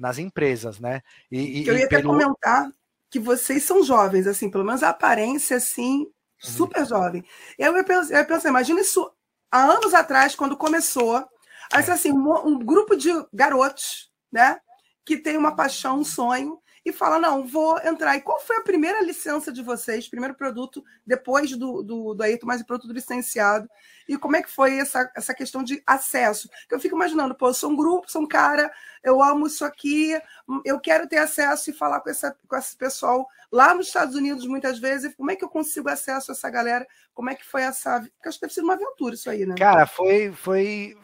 [0.00, 1.02] nas empresas, né?
[1.30, 2.14] E, Eu ia até pelo...
[2.14, 2.72] comentar
[3.10, 6.10] que vocês são jovens, assim, pelo menos a aparência, assim, uhum.
[6.40, 6.86] super uhum.
[6.86, 7.24] jovem.
[7.58, 9.12] Eu ia, pensar, eu ia pensar, imagina isso
[9.50, 11.24] há anos atrás, quando começou,
[11.72, 14.58] Aí, assim, um, um grupo de garotos, né?
[15.04, 18.16] Que tem uma paixão, um sonho, e fala: não, vou entrar.
[18.16, 22.46] E qual foi a primeira licença de vocês, primeiro produto, depois do, do, do Ayrton,
[22.46, 23.68] mas o produto licenciado?
[24.08, 26.48] E como é que foi essa, essa questão de acesso?
[26.70, 28.72] Eu fico imaginando, pô, eu sou um grupo, sou um cara,
[29.04, 30.20] eu amo isso aqui,
[30.64, 34.46] eu quero ter acesso e falar com, essa, com esse pessoal lá nos Estados Unidos,
[34.46, 35.14] muitas vezes.
[35.14, 36.86] Como é que eu consigo acesso a essa galera?
[37.14, 38.00] Como é que foi essa.
[38.00, 39.54] Porque acho que deve ser uma aventura isso aí, né?
[39.58, 40.32] Cara, foi.
[40.32, 40.96] foi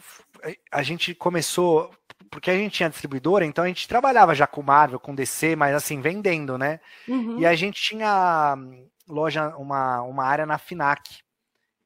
[0.71, 1.91] a gente começou
[2.31, 5.75] porque a gente tinha distribuidora, então a gente trabalhava já com Marvel, com DC, mas
[5.75, 6.81] assim, vendendo, né?
[7.09, 7.39] Uhum.
[7.39, 11.21] E a gente tinha hum, loja, uma, uma área na FINAC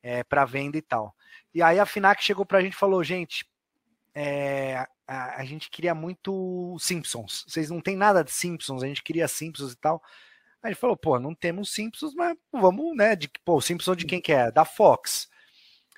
[0.03, 1.14] é, para venda e tal.
[1.53, 3.44] E aí a FINAC chegou para a gente e falou, gente,
[4.14, 7.44] é, a, a, gente queria muito Simpsons.
[7.48, 10.03] Vocês não tem nada de Simpsons, a gente queria Simpsons e tal.
[10.62, 13.16] Aí a gente falou, pô, não temos Simpsons, mas vamos, né?
[13.16, 14.50] De, pô, o Simpsons de quem que é?
[14.50, 15.29] Da Fox.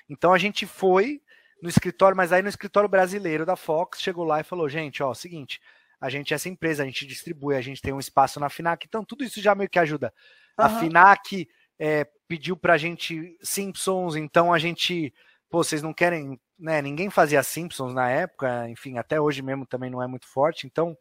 [0.09, 1.21] Então a gente foi,
[1.63, 5.13] no escritório, mas aí no escritório brasileiro da Fox, chegou lá e falou: gente, ó,
[5.13, 5.61] seguinte,
[5.99, 8.85] a gente é essa empresa, a gente distribui, a gente tem um espaço na FINAC,
[8.85, 10.13] então tudo isso já meio que ajuda.
[10.59, 10.65] Uhum.
[10.65, 11.47] A FINAC
[11.79, 15.13] é, pediu pra gente Simpsons, então a gente,
[15.49, 16.81] pô, vocês não querem, né?
[16.81, 20.97] Ninguém fazia Simpsons na época, enfim, até hoje mesmo também não é muito forte, então,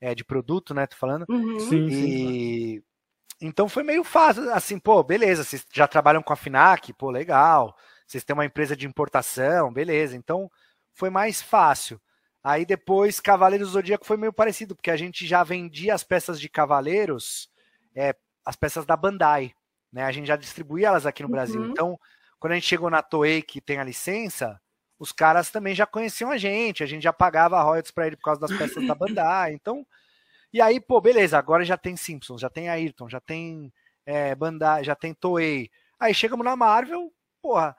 [0.00, 0.88] é de produto, né?
[0.88, 1.24] Tô falando.
[1.28, 1.60] Uhum.
[1.60, 2.82] Sim, e sim.
[3.40, 7.76] então foi meio fácil, assim, pô, beleza, vocês já trabalham com a Finac, pô, legal.
[8.10, 10.16] Vocês têm uma empresa de importação, beleza.
[10.16, 10.50] Então
[10.92, 12.00] foi mais fácil.
[12.42, 16.40] Aí depois Cavaleiros do Zodíaco foi meio parecido, porque a gente já vendia as peças
[16.40, 17.48] de Cavaleiros,
[17.94, 19.54] é, as peças da Bandai,
[19.92, 20.02] né?
[20.02, 21.60] A gente já distribuía elas aqui no Brasil.
[21.60, 21.70] Uhum.
[21.70, 22.00] Então,
[22.40, 24.60] quando a gente chegou na Toei, que tem a licença,
[24.98, 28.24] os caras também já conheciam a gente, a gente já pagava royalties para ele por
[28.24, 29.54] causa das peças da Bandai.
[29.60, 29.86] Então,
[30.52, 33.72] e aí, pô, beleza, agora já tem Simpsons, já tem Ayrton, já tem
[34.04, 35.70] é, Bandai, já tem Toei.
[36.00, 37.76] Aí chegamos na Marvel, porra,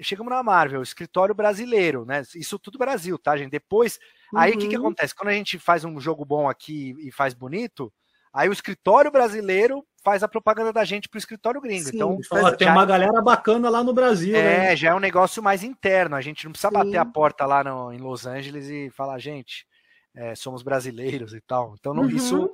[0.00, 2.22] chegamos na Marvel, escritório brasileiro, né?
[2.34, 3.50] Isso tudo Brasil, tá, gente?
[3.50, 3.98] Depois,
[4.34, 4.82] aí o que, que Uhum.
[4.82, 5.14] acontece?
[5.14, 7.92] Quando a gente faz um jogo bom aqui e faz bonito,
[8.32, 11.84] aí o escritório brasileiro faz a propaganda da gente pro escritório gringo.
[11.88, 14.72] Sim, Então, Ó, tem já- uma galera bacana lá no Brasil, né?
[14.72, 16.14] é, já é um negócio mais interno.
[16.16, 16.74] A gente não precisa Sim.
[16.74, 19.66] bater a porta lá no- em Los Angeles e falar, gente,
[20.14, 21.74] é, somos brasileiros e tal.
[21.78, 22.10] Então, não, Uhum.
[22.10, 22.50] isso.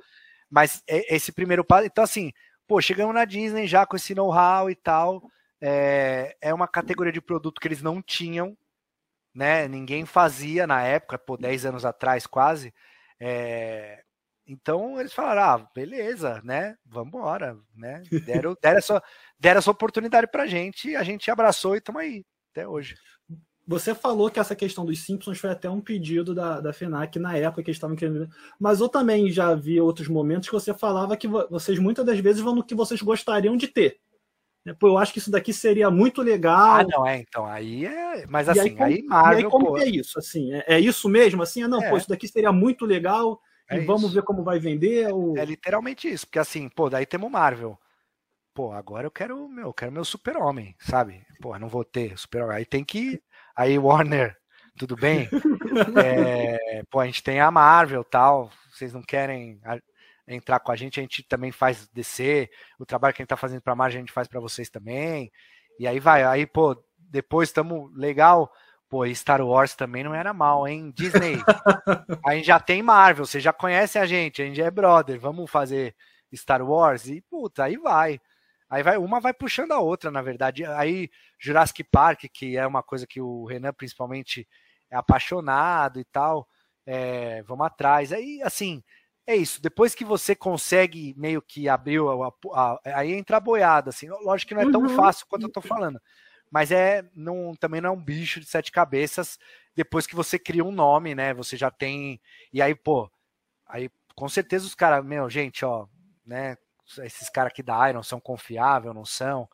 [0.49, 1.87] Mas é- esse primeiro passo.
[1.87, 2.31] Então, assim,
[2.67, 5.21] pô, chegamos na Disney já com esse know-how e tal.
[5.61, 8.57] É, é uma categoria de produto que eles não tinham,
[9.33, 9.67] né?
[9.67, 12.73] Ninguém fazia na época, pô, 10 anos atrás quase.
[13.19, 14.03] É,
[14.47, 16.75] então eles falaram, ah, beleza, né?
[16.85, 18.01] Vamos embora, né?
[18.25, 19.03] Deram, deram, essa,
[19.39, 22.95] deram essa oportunidade gente a gente abraçou e estamos aí até hoje.
[23.67, 27.37] Você falou que essa questão dos Simpsons foi até um pedido da, da FENAC na
[27.37, 28.27] época que eles estavam querendo.
[28.59, 32.19] Mas eu também já vi outros momentos que você falava que vo- vocês muitas das
[32.19, 33.99] vezes vão no que vocês gostariam de ter.
[34.65, 34.73] Né?
[34.73, 36.81] Pô, eu acho que isso daqui seria muito legal.
[36.81, 38.25] Ah, não, é, então, aí é.
[38.27, 40.19] Mas E aí, assim, como- aí, e Marvel, aí, como pô, é isso?
[40.19, 41.41] Assim, é, é isso mesmo?
[41.41, 41.89] Assim, ah, não, É.
[41.89, 44.13] pô, isso daqui seria muito legal É e vamos isso.
[44.13, 45.11] ver como vai vender.
[45.11, 45.37] Ou...
[45.37, 47.77] é literalmente isso, porque assim, pô, daí temos Marvel.
[48.53, 51.25] Pô, agora eu quero meu, eu quero meu super-homem, sabe?
[51.41, 52.57] Pô, não vou ter super-homem.
[52.57, 53.21] Aí tem que.
[53.55, 54.37] Aí, Warner,
[54.77, 55.29] tudo bem?
[56.05, 58.51] É, pô, a gente tem a Marvel tal.
[58.71, 59.59] Vocês não querem
[60.35, 60.99] entrar com a gente?
[60.99, 62.49] A gente também faz DC.
[62.79, 65.31] O trabalho que a gente tá fazendo pra Marvel, a gente faz pra vocês também.
[65.79, 66.23] E aí vai.
[66.23, 68.51] Aí, pô, depois estamos legal.
[68.89, 70.91] Pô, e Star Wars também não era mal, hein?
[70.95, 71.37] Disney.
[72.25, 75.19] a gente já tem Marvel, vocês já conhecem a gente, a gente é brother.
[75.19, 75.95] Vamos fazer
[76.35, 77.07] Star Wars?
[77.07, 78.19] E, puta, aí vai.
[78.69, 80.65] Aí vai, uma vai puxando a outra, na verdade.
[80.65, 84.47] Aí Jurassic Park, que é uma coisa que o Renan principalmente
[84.89, 86.47] é apaixonado e tal,
[86.85, 88.11] é, vamos atrás.
[88.11, 88.83] Aí, assim,
[89.31, 89.61] é isso.
[89.61, 92.03] Depois que você consegue meio que abrir a,
[92.53, 94.07] a- a- aí entra a boiada, assim.
[94.09, 94.89] Lógico que não é tão Uhum.
[94.89, 95.99] fácil quanto eu tô falando.
[96.49, 99.37] Mas é não, também não é um bicho de sete cabeças
[99.75, 101.33] depois que você cria um nome, né?
[101.33, 102.19] Você já tem.
[102.51, 103.09] E aí, pô,
[103.67, 105.87] aí com certeza os caras, meu, gente, ó,
[106.25, 106.57] né?
[107.03, 109.47] Esses caras aqui da Iron são confiáveis, não são?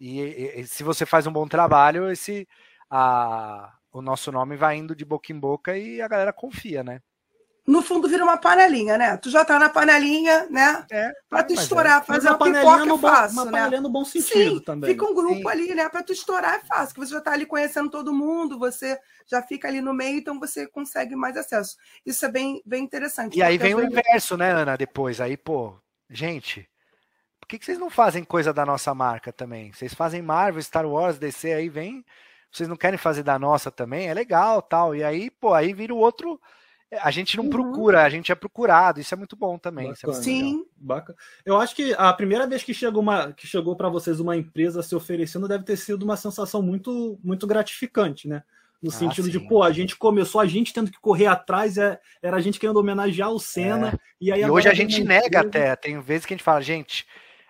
[0.00, 2.46] E, e- e se você faz um bom trabalho, esse
[2.90, 7.00] a, o nosso nome vai indo de boca em boca e a galera confia, né?
[7.64, 9.16] No fundo, vira uma panelinha, né?
[9.16, 10.84] Tu já tá na panelinha, né?
[10.90, 11.56] É, Pra tu é.
[11.56, 13.50] estourar, Mas fazer uma pipoca é bom, fácil, uma né?
[13.52, 14.90] panelinha no bom sentido Sim, também.
[14.90, 15.48] fica um grupo Sim.
[15.48, 15.88] ali, né?
[15.88, 18.98] Pra tu estourar é fácil, você já tá ali conhecendo todo mundo, você
[19.30, 21.76] já fica ali no meio, então você consegue mais acesso.
[22.04, 23.38] Isso é bem, bem interessante.
[23.38, 24.76] E aí vem o inverso, né, Ana?
[24.76, 25.78] Depois, aí, pô,
[26.10, 26.68] gente,
[27.40, 29.72] por que, que vocês não fazem coisa da nossa marca também?
[29.72, 32.04] Vocês fazem Marvel, Star Wars, DC, aí vem,
[32.50, 34.08] vocês não querem fazer da nossa também?
[34.08, 34.96] É legal, tal.
[34.96, 36.40] E aí, pô, aí vira o outro.
[37.00, 37.50] A gente não Uhum.
[37.50, 39.00] procura, a gente é procurado.
[39.00, 39.86] Isso é muito bom também.
[39.86, 40.12] é Bacana.
[40.12, 40.22] legal.
[40.22, 41.18] Sim, Bacana.
[41.44, 44.82] Eu acho que a primeira vez que chegou uma que chegou para vocês uma empresa
[44.82, 48.42] se oferecendo deve ter sido uma sensação muito muito gratificante, né?
[48.82, 49.46] No Ah, sentido de, sim.
[49.46, 52.78] pô, a gente começou, a gente tendo que correr atrás, é- era a gente querendo
[52.78, 53.96] homenagear o Senna.
[54.20, 54.46] E, aí É.
[54.46, 55.76] E hoje a gente nega empresa- até.
[55.76, 57.06] Tem vezes que a gente fala, gente,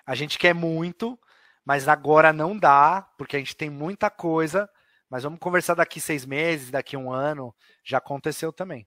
[0.07, 1.19] a gente quer muito,
[1.65, 4.69] mas agora não dá, porque a gente tem muita coisa.
[5.09, 7.55] Mas vamos conversar daqui seis meses, daqui um ano.
[7.83, 8.87] Já aconteceu também.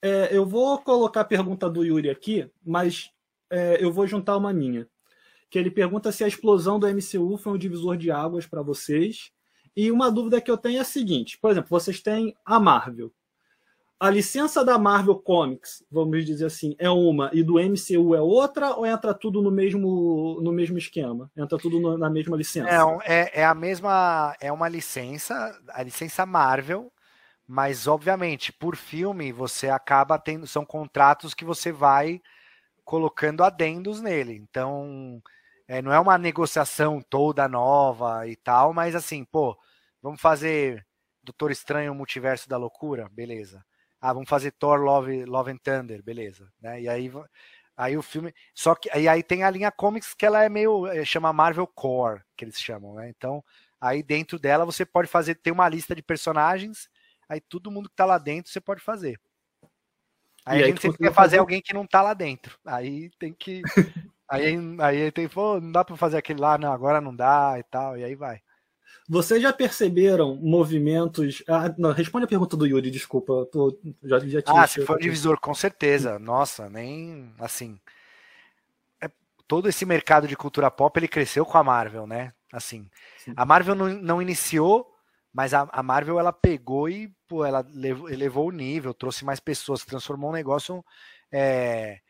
[0.00, 3.10] É, eu vou colocar a pergunta do Yuri aqui, mas
[3.50, 4.86] é, eu vou juntar uma minha.
[5.50, 9.30] Que ele pergunta se a explosão do MCU foi um divisor de águas para vocês.
[9.76, 13.12] E uma dúvida que eu tenho é a seguinte: por exemplo, vocês têm a Marvel.
[14.00, 18.74] A licença da Marvel Comics, vamos dizer assim, é uma e do MCU é outra,
[18.74, 21.30] ou entra tudo no mesmo, no mesmo esquema?
[21.36, 22.68] Entra tudo no- na mesma licença?
[22.68, 24.34] Não, é, é a mesma.
[24.40, 26.92] É uma licença, a licença Marvel,
[27.46, 30.46] mas obviamente, por filme, você acaba tendo.
[30.46, 32.20] São contratos que você vai
[32.84, 34.34] colocando adendos nele.
[34.34, 35.22] Então,
[35.68, 39.56] é, não é uma negociação toda nova e tal, mas assim, pô,
[40.02, 40.86] vamos fazer
[41.22, 43.08] Doutor Estranho Multiverso da Loucura?
[43.12, 43.64] Beleza.
[44.00, 46.48] Ah, vamos fazer Thor Love, Love and Thunder, beleza.
[46.60, 46.82] Né?
[46.82, 47.08] E aí
[47.76, 48.34] Aí o filme.
[48.54, 50.86] Só que e aí tem a linha comics que ela é meio.
[50.86, 53.08] Eh, chama Marvel Core, que eles chamam, né?
[53.08, 53.42] Então,
[53.80, 55.36] aí dentro dela você pode fazer.
[55.36, 56.88] Tem uma lista de personagens,
[57.32, 59.18] aí todo mundo que tá lá dentro você pode fazer.
[60.44, 62.58] Aí e a gente sempre quer fazer, fazer alguém que não tá lá dentro.
[62.66, 63.62] Aí tem que.
[64.28, 67.62] aí, aí tem, pô, não dá para fazer aquele lá, não, agora não dá e
[67.62, 68.40] tal, e aí vai.
[69.08, 71.42] Vocês já perceberam movimentos.
[71.48, 73.46] Ah, não, responde a pergunta do Yuri, desculpa.
[73.50, 76.18] Tô, já, já tinha ah, se for um divisor, com certeza.
[76.18, 77.80] Nossa, nem assim.
[79.00, 79.10] É,
[79.48, 82.32] todo esse mercado de cultura pop ele cresceu com a Marvel, né?
[82.52, 83.32] Assim, Sim.
[83.34, 84.91] a Marvel não, não iniciou,
[85.32, 89.40] mas a, a, Marvel ela pegou e pô, ela levou, elevou o nível, trouxe mais
[89.40, 90.84] pessoas, transformou um negócio
[91.32, 92.00] é,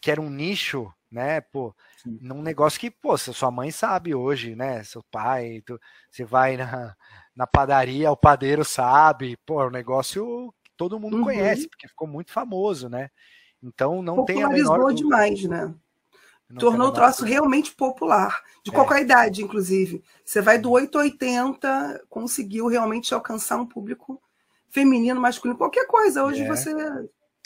[0.00, 1.40] que era um nicho né?
[1.40, 1.72] Pô,
[2.02, 2.18] Sim.
[2.20, 4.82] num negócio que, pô, sua mãe sabe hoje, né?
[4.82, 6.94] Seu pai, tu, você vai na,
[7.36, 11.24] na padaria, o padeiro sabe, pô, é um negócio que todo mundo uhum.
[11.24, 13.10] conhece, porque ficou muito famoso, né?
[13.62, 15.72] Então não tem a menor demais, né?
[16.48, 18.74] Não Tornou o troço realmente popular, de é.
[18.74, 20.02] qualquer idade, inclusive.
[20.24, 24.20] Você vai do 8 a 80, conseguiu realmente alcançar um público
[24.68, 26.24] feminino, masculino, qualquer coisa.
[26.24, 26.48] Hoje é.
[26.48, 26.74] você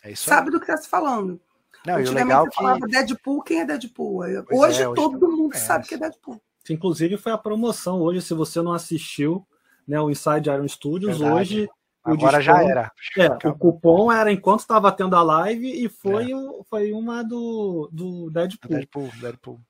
[0.04, 1.40] é sabe do que está se falando.
[1.86, 2.56] Não, e legal você que...
[2.56, 4.18] falava Deadpool, quem é Deadpool?
[4.18, 6.40] Hoje, é, hoje todo mundo sabe que é Deadpool.
[6.68, 9.46] Inclusive foi a promoção hoje, se você não assistiu,
[9.86, 11.40] né, o Inside Iron Studios, Verdade.
[11.40, 11.70] hoje
[12.04, 12.92] Agora já era.
[13.16, 16.36] É, o cupom era enquanto estava tendo a live e foi, é.
[16.68, 18.70] foi uma do, do Deadpool.
[18.70, 19.60] Deadpool, Deadpool.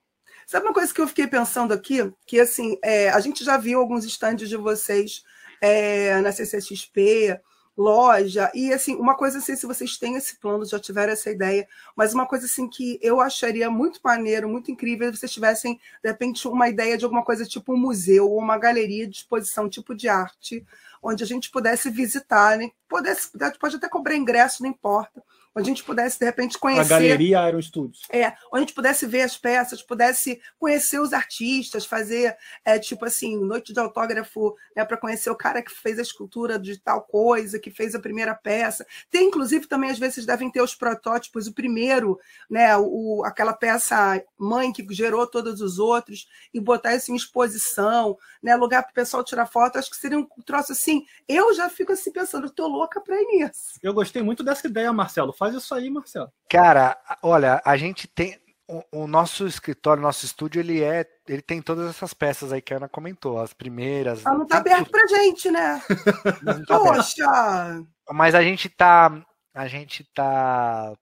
[0.47, 2.13] Sabe uma coisa que eu fiquei pensando aqui?
[2.27, 5.23] Que assim, é, a gente já viu alguns estandes de vocês
[5.61, 7.39] é, na CCXP,
[7.79, 8.51] loja.
[8.53, 12.13] E assim, uma coisa assim, se vocês têm esse plano, já tiveram essa ideia, mas
[12.13, 16.49] uma coisa assim que eu acharia muito maneiro, muito incrível, se vocês tivessem, de repente,
[16.49, 20.09] uma ideia de alguma coisa tipo um museu ou uma galeria de exposição, tipo de
[20.09, 20.67] arte,
[21.01, 22.71] onde a gente pudesse visitar, né?
[22.89, 25.23] Pudesse, pode até cobrar ingresso, não importa
[25.59, 26.81] onde a gente pudesse, de repente, conhecer.
[26.95, 28.03] A Galeria Aero Studios.
[28.11, 33.05] É, onde a gente pudesse ver as peças, pudesse conhecer os artistas, fazer, é, tipo
[33.05, 37.03] assim, noite de autógrafo, né, para conhecer o cara que fez a escultura de tal
[37.03, 38.87] coisa, que fez a primeira peça.
[39.11, 42.19] Tem, inclusive, também, às vezes, devem ter os protótipos, o primeiro,
[42.49, 48.17] né, o, aquela peça mãe que gerou todos os outros, e botar isso em exposição,
[48.43, 49.79] né, lugar para o pessoal tirar foto.
[49.79, 51.05] Acho que seria um troço assim.
[51.27, 53.79] Eu já fico assim pensando, estou louca para ir nisso.
[53.83, 55.33] Eu gostei muito dessa ideia, Marcelo.
[55.33, 56.31] Faz isso aí, Marcelo.
[56.49, 58.39] Cara, olha, a gente tem.
[58.71, 61.07] O, o nosso escritório, nosso estúdio, ele é.
[61.27, 64.27] Ele tem todas essas peças aí que a Ana comentou, as primeiras.
[64.27, 64.91] Ah, não tá aberto tudo.
[64.91, 65.83] pra gente, né?
[66.67, 67.83] Tá Poxa!
[68.11, 69.25] Mas a gente tá.
[69.55, 70.93] A gente tá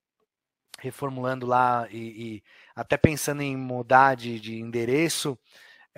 [0.80, 2.42] reformulando lá e, e
[2.74, 5.38] até pensando em mudar de, de endereço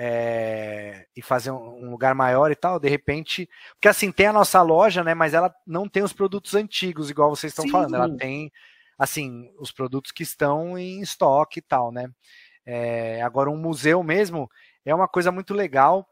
[0.00, 3.50] é, e fazer um, lugar maior e tal, de repente.
[3.72, 5.12] Porque assim, tem a nossa loja, né?
[5.12, 7.72] Mas ela não tem os produtos antigos, igual vocês estão Sim.
[7.72, 7.96] falando.
[7.96, 8.52] Ela tem,
[8.96, 12.08] assim, os produtos que estão em estoque e tal, né?
[12.64, 14.48] É, agora, um museu mesmo
[14.84, 16.06] é uma coisa muito legal.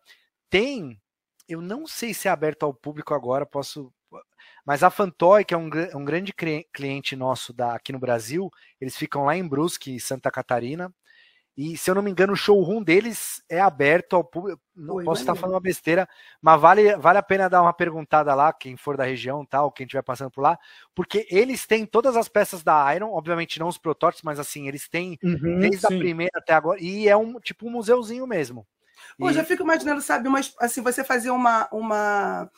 [0.51, 1.01] Tem,
[1.49, 3.93] eu não sei se é aberto ao público agora, posso.
[4.65, 6.33] Mas a Fantoy, que é um, um grande
[6.75, 10.93] cliente nosso da, aqui no Brasil, eles ficam lá em Brusque, Santa Catarina.
[11.57, 14.61] E se eu não me engano, o showroom deles é aberto ao público.
[14.77, 16.07] Não Oi, posso estar falando uma besteira,
[16.41, 19.87] mas vale, vale a pena dar uma perguntada lá, quem for da região, tal, quem
[19.87, 20.59] estiver passando por lá,
[20.95, 24.87] porque eles têm todas as peças da Iron, obviamente não os protótipos, mas assim, eles
[24.87, 25.95] têm uhum, desde sim.
[25.95, 28.67] a primeira até agora, e é um tipo um museuzinho mesmo.
[29.19, 29.33] Pô, e...
[29.33, 32.51] já fico imaginando, sabe, uma, assim, você fazer uma, uma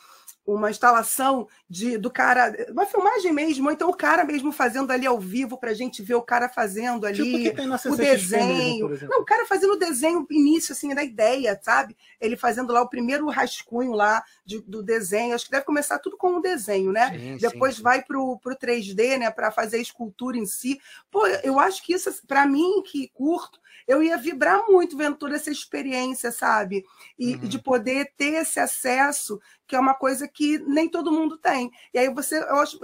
[0.55, 5.07] uma instalação de, do cara, uma filmagem mesmo, ou então o cara mesmo fazendo ali
[5.07, 8.89] ao vivo para a gente ver o cara fazendo ali tipo o desenho.
[8.89, 11.95] Mesmo, não, o cara fazendo o desenho, início assim da ideia, sabe?
[12.19, 15.35] Ele fazendo lá o primeiro rascunho lá de, do desenho.
[15.35, 17.11] Acho que deve começar tudo com o um desenho, né?
[17.11, 17.83] Sim, Depois sim.
[17.83, 19.31] vai para o 3D, né?
[19.31, 20.81] Para fazer a escultura em si.
[21.11, 25.37] Pô, eu acho que isso, para mim, que curto, eu ia vibrar muito vendo toda
[25.37, 26.85] essa experiência, sabe?
[27.19, 27.41] E uhum.
[27.41, 31.71] de poder ter esse acesso, que é uma coisa que nem todo mundo tem.
[31.93, 32.79] E aí você, eu acho,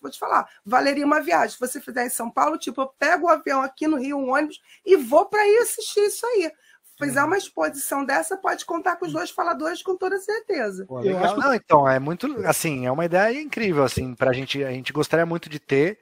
[0.00, 1.50] vou te falar, valeria uma viagem.
[1.50, 4.32] Se você fizer em São Paulo, tipo, eu pego o avião aqui no Rio, um
[4.32, 6.50] ônibus, e vou para ir assistir isso aí
[6.98, 7.28] fizer uhum.
[7.28, 10.84] uma exposição dessa, pode contar com os dois faladores com toda certeza.
[10.86, 11.40] Pô, eu acho que...
[11.40, 15.26] Não, então, é muito, assim, é uma ideia incrível, assim, pra gente, a gente gostaria
[15.26, 15.98] muito de ter,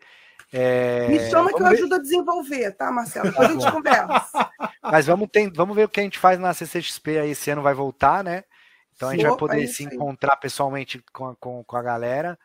[0.53, 1.07] é...
[1.09, 1.75] Me chama que eu ver...
[1.75, 3.31] ajudo a desenvolver, tá, Marcelo?
[3.31, 4.51] Depois a gente conversa.
[4.83, 7.31] Mas vamos, ter, vamos ver o que a gente faz na CCXP aí.
[7.31, 8.45] Esse ano vai voltar, né?
[9.01, 12.39] Então a gente vai poder se encontrar pessoalmente com a, com, com a galera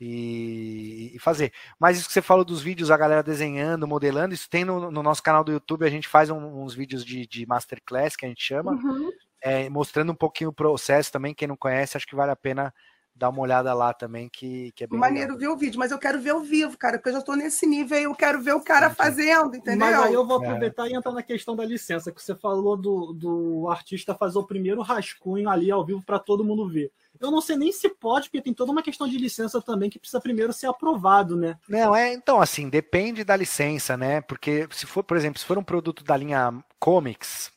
[0.00, 1.52] e, e, fazer.
[1.78, 5.02] Mas isso que você falou dos vídeos, a galera desenhando, modelando, isso tem no, no
[5.02, 5.84] nosso canal do YouTube.
[5.84, 9.12] A gente faz um, uns vídeos de, de Masterclass, que a gente chama, uhum.
[9.42, 11.34] é, mostrando um pouquinho o processo também.
[11.34, 12.72] Quem não conhece, acho que vale a pena
[13.18, 15.38] dá uma olhada lá também, que, que é bem Maneiro legal.
[15.38, 17.66] ver o vídeo, mas eu quero ver ao vivo, cara, porque eu já estou nesse
[17.66, 19.78] nível aí, eu quero ver o cara fazendo, entendeu?
[19.86, 20.46] Mas aí eu vou É.
[20.46, 24.44] aproveitar e entrar na questão da licença, que você falou do, do artista fazer o
[24.46, 26.90] primeiro rascunho ali ao vivo para todo mundo ver.
[27.20, 29.98] Eu não sei nem se pode, porque tem toda uma questão de licença também que
[29.98, 31.58] precisa primeiro ser aprovado, né?
[31.68, 34.20] Não, é, então, assim, depende da licença, né?
[34.20, 37.50] Porque se for, por exemplo, se for um produto da linha comics,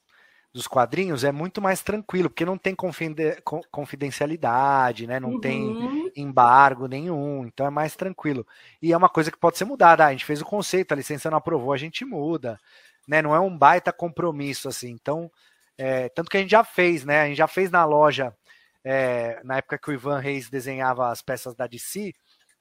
[0.53, 5.19] dos quadrinhos, é muito mais tranquilo, porque não tem confide- co- confidencialidade, né?
[5.19, 6.11] Não tem Uhum.
[6.15, 8.45] embargo nenhum, então é mais tranquilo.
[8.81, 10.03] E é uma coisa que pode ser mudada.
[10.05, 12.59] Ah, a gente fez o conceito, a licença não aprovou, a gente muda,
[13.07, 13.21] né?
[13.21, 14.89] Não é um baita compromisso assim.
[14.91, 15.31] Então,
[15.77, 17.21] é, tanto que a gente já fez, né?
[17.21, 18.35] A gente já fez na loja,
[18.83, 22.13] é, na época que o Ivan Reis desenhava as peças da DC,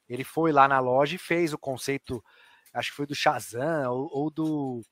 [0.08, 2.22] ele foi lá na loja e fez o conceito,
[2.74, 4.82] acho que foi do Shazam ou, ou do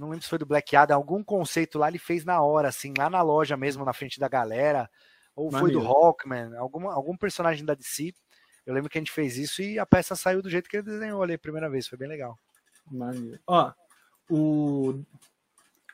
[0.00, 2.94] não lembro se foi do Black Adam, algum conceito lá ele fez na hora, assim,
[2.96, 4.90] lá na loja mesmo, na frente da galera,
[5.36, 5.80] ou foi do.
[5.80, 8.14] Hawkman, alguma, algum personagem da DC.
[8.64, 10.84] Eu lembro que a gente fez isso e a peça saiu do jeito que ele
[10.84, 12.38] desenhou ali a primeira vez, foi bem legal.
[12.90, 13.38] Maneiro.
[13.46, 13.72] Ó,
[14.30, 15.04] o,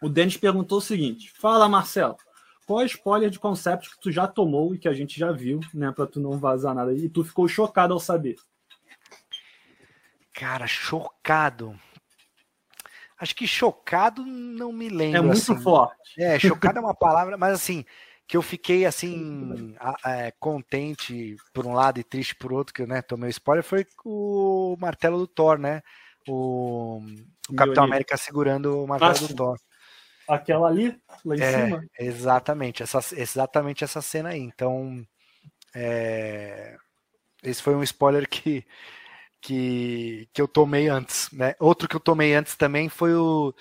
[0.00, 2.16] o Denis perguntou o seguinte: Fala, Marcelo,
[2.64, 5.58] qual é spoiler de concept que tu já tomou e que a gente já viu,
[5.74, 5.90] né?
[5.90, 6.92] Pra tu não vazar nada.
[6.92, 8.36] E tu ficou chocado ao saber.
[10.32, 11.76] Cara, chocado.
[13.18, 15.18] Acho que chocado não me lembro.
[15.18, 15.62] É muito assim.
[15.62, 16.20] forte.
[16.20, 17.84] É, chocado é uma palavra, mas assim,
[18.26, 19.74] que eu fiquei assim,
[20.04, 23.64] é, contente por um lado e triste por outro, que eu né, tomei o spoiler,
[23.64, 25.80] foi o martelo do Thor, né?
[26.28, 27.00] O,
[27.48, 27.84] o Capitão.
[27.84, 29.56] América segurando o martelo do Thor.
[30.28, 31.84] Aquela ali, lá em É, cima.
[32.00, 34.40] exatamente, essa, exatamente essa cena aí.
[34.40, 35.06] Então,
[35.72, 36.76] é,
[37.44, 38.66] esse foi um spoiler que,
[39.40, 41.54] que, que eu tomei antes, né?
[41.58, 43.54] Outro que eu tomei antes também foi o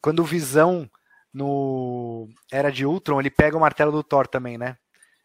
[0.00, 0.88] quando o Visão
[1.32, 4.76] no Era de Ultron, ele pega o martelo do Thor também, né?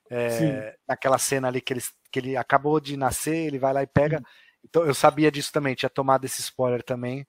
[0.09, 3.87] É, naquela cena ali que ele, que ele acabou de nascer, ele vai lá e
[3.87, 4.21] pega.
[4.63, 7.25] Então eu sabia disso também, tinha tomado esse spoiler também.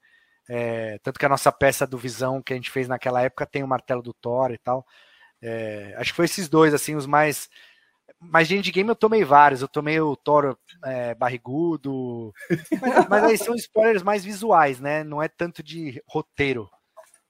[0.48, 3.62] É, tanto que a nossa peça do Visão que a gente fez naquela época tem
[3.62, 4.86] o martelo do Thor e tal.
[5.40, 7.48] É, acho que foi esses dois, assim, os mais.
[8.30, 9.62] Mas de endgame eu tomei vários.
[9.62, 12.32] Eu tomei o Thor é, barrigudo.
[12.80, 15.04] Mas, mas aí são spoilers mais visuais, né?
[15.04, 16.68] Não é tanto de roteiro.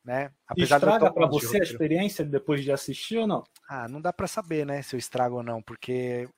[0.05, 0.31] Né?
[0.55, 3.43] eu Estraga de você a experiência depois de assistir ou não?
[3.67, 4.83] Ah, não dá pra saber, né?
[4.83, 6.29] Se eu estrago ou não, porque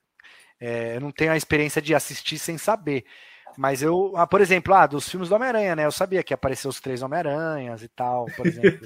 [0.59, 3.03] é, eu não tenho a experiência de assistir sem saber.
[3.57, 5.85] Mas eu, ah, por exemplo, ah, dos filmes do Homem-Aranha, né?
[5.85, 8.85] Eu sabia que ia aparecer os três Homem-Aranhas e tal, por exemplo.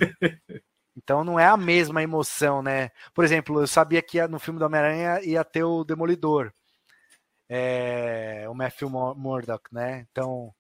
[0.96, 2.92] Então não é a mesma emoção, né?
[3.14, 6.52] Por exemplo, eu sabia que no filme do Homem-Aranha ia ter o Demolidor,
[7.50, 10.06] é, o Matthew Mur- Murdock, né?
[10.12, 10.54] Então,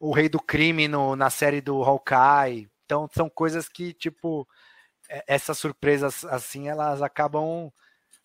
[0.00, 2.68] o Rei do Crime no- na série do Hawkeye.
[2.84, 4.46] Então, são coisas que, tipo,
[5.08, 7.70] é- essas surpresas assim, elas acabam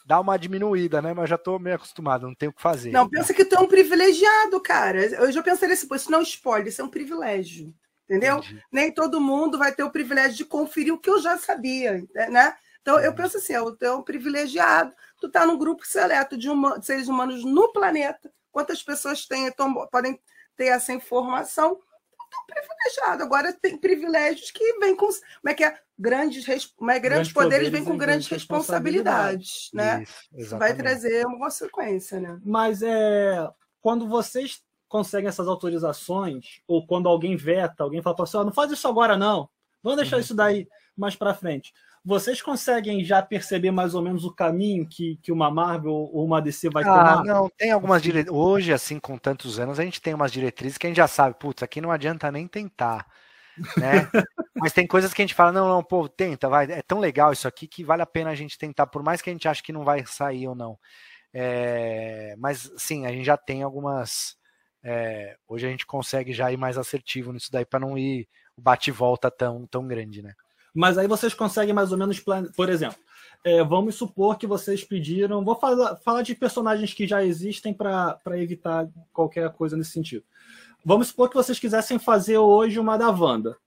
[0.06, 1.14] dá uma diminuída, né?
[1.14, 2.92] Mas já tô meio acostumado, não tenho o que fazer.
[2.92, 5.06] Não, pensa que tu é um privilegiado, cara.
[5.06, 7.76] Eu já pensei nesse, isso não é um spoiler, isso é um privilégio.
[8.10, 8.38] Entendeu?
[8.38, 8.64] Entendi.
[8.72, 12.56] Nem todo mundo vai ter o privilégio de conferir o que eu já sabia, né?
[12.82, 13.18] Então, eu Uhum.
[13.18, 17.10] penso assim, eu é um privilegiado, tu tá num grupo seleto de, huma- de seres
[17.10, 19.52] humanos no planeta, quantas pessoas têm,
[19.92, 20.18] podem
[20.56, 23.24] ter essa informação, um privilegiado.
[23.24, 25.78] Agora, tem privilégios que vêm com, como é que é?
[26.00, 26.98] Grandes, res- como é?
[27.00, 30.04] grandes Grandes poderes vêm com grandes grandes responsabilidades, né?
[30.04, 32.40] Isso, Isso vai trazer uma consequência, né?
[32.46, 33.50] Mas é
[33.82, 38.72] quando vocês conseguem essas autorizações, ou quando alguém veta, alguém fala assim, ó, não faz
[38.72, 39.50] isso agora não,
[39.84, 40.22] vamos deixar Uhum.
[40.22, 41.74] isso daí mais para frente.
[42.04, 46.42] Vocês conseguem já perceber mais ou menos o caminho que, que uma Marvel ou uma
[46.42, 47.24] DC vai Ah, tomar?
[47.24, 48.32] não, tem algumas diretrizes.
[48.40, 51.36] Hoje, assim, com tantos anos, a gente tem umas diretrizes que a gente já sabe,
[51.40, 53.06] putz, aqui não adianta nem tentar,
[53.78, 54.10] né?
[54.60, 57.34] Mas tem coisas que a gente fala, não, não, pô, tenta, vai, é tão legal
[57.34, 59.64] isso aqui que vale a pena a gente tentar, por mais que a gente ache
[59.64, 60.80] que não vai sair ou não.
[61.34, 64.37] É, mas, sim, a gente já tem algumas.
[64.90, 68.26] É, hoje a gente consegue já ir mais assertivo nisso daí para não ir
[68.58, 70.34] o bate e volta tão, tão grande, né?
[70.74, 72.50] Mas aí vocês conseguem mais ou menos, plane...
[72.54, 72.98] por exemplo,
[73.44, 75.44] é, vamos supor que vocês pediram.
[75.44, 80.24] Vou falar, falar de personagens que já existem para evitar qualquer coisa nesse sentido.
[80.86, 83.58] Vamos supor que vocês quisessem fazer hoje uma da Wanda.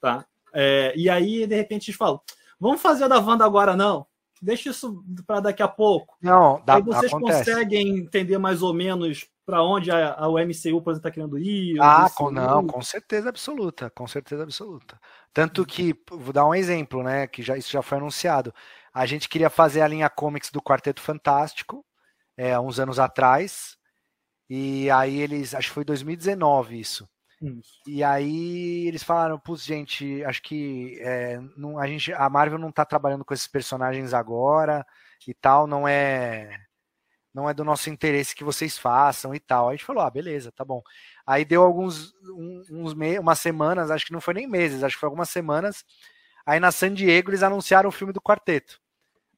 [0.00, 0.24] Tá?
[0.54, 2.22] É, e aí, de repente, eles falam:
[2.58, 4.06] vamos fazer a da Wanda agora, não.
[4.40, 6.16] Deixa isso para daqui a pouco.
[6.22, 7.50] Não, dá, aí vocês acontece.
[7.50, 11.38] conseguem entender mais ou menos para onde a, a, o MCU, por exemplo, está querendo
[11.38, 11.80] ir.
[11.80, 12.34] Ah, com, DCU.
[12.34, 15.00] não, com certeza absoluta, com certeza absoluta.
[15.32, 18.52] Tanto que, vou dar um exemplo, né, que já, isso já foi anunciado.
[18.92, 21.82] A gente queria fazer a linha comics do Quarteto Fantástico,
[22.36, 23.78] é, há uns anos atrás,
[24.50, 27.08] e aí eles, acho que foi 2019 isso.
[27.40, 27.80] Isso.
[27.86, 32.70] E aí eles falaram, putz, gente, acho que é, não, a, gente, a Marvel não
[32.70, 34.84] tá trabalhando com esses personagens agora
[35.26, 36.67] e tal, não é
[37.38, 39.68] não é do nosso interesse que vocês façam e tal.
[39.68, 40.82] Aí a gente falou, ah, beleza, tá bom.
[41.24, 42.12] Aí deu alguns,
[42.68, 45.84] uns meses, umas semanas, acho que não foi nem meses, acho que foi algumas semanas.
[46.44, 48.80] Aí na San Diego eles anunciaram o filme do quarteto.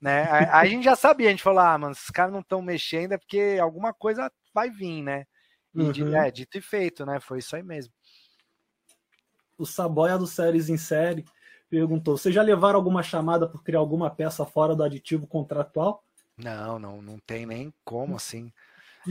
[0.01, 0.22] Né?
[0.30, 2.62] Aí, aí a gente já sabia, a gente falou, ah, mano, esses caras não estão
[2.62, 5.26] mexendo, é porque alguma coisa vai vir, né?
[5.74, 6.16] E uhum.
[6.16, 7.20] é, dito e feito, né?
[7.20, 7.92] Foi isso aí mesmo.
[9.59, 11.24] O Saboia do Séries em Série
[11.68, 16.03] perguntou: vocês já levaram alguma chamada por criar alguma peça fora do aditivo contratual?
[16.43, 18.53] Não, não, não tem nem como assim.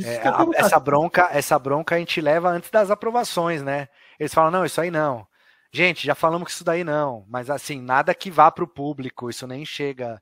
[0.03, 3.87] É, a, essa bronca, essa bronca a gente leva antes das aprovações, né?
[4.19, 5.27] Eles falam, não, isso aí não.
[5.71, 9.29] Gente, já falamos que isso daí não, mas assim, nada que vá para o público,
[9.29, 10.21] isso nem chega.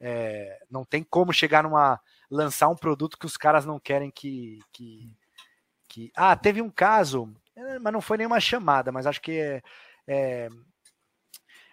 [0.00, 2.00] É, não tem como chegar numa.
[2.30, 4.58] lançar um produto que os caras não querem que.
[4.72, 5.16] que,
[5.88, 6.12] que...
[6.14, 9.62] Ah, teve um caso, é, mas não foi nenhuma chamada, mas acho que é,
[10.06, 10.48] é,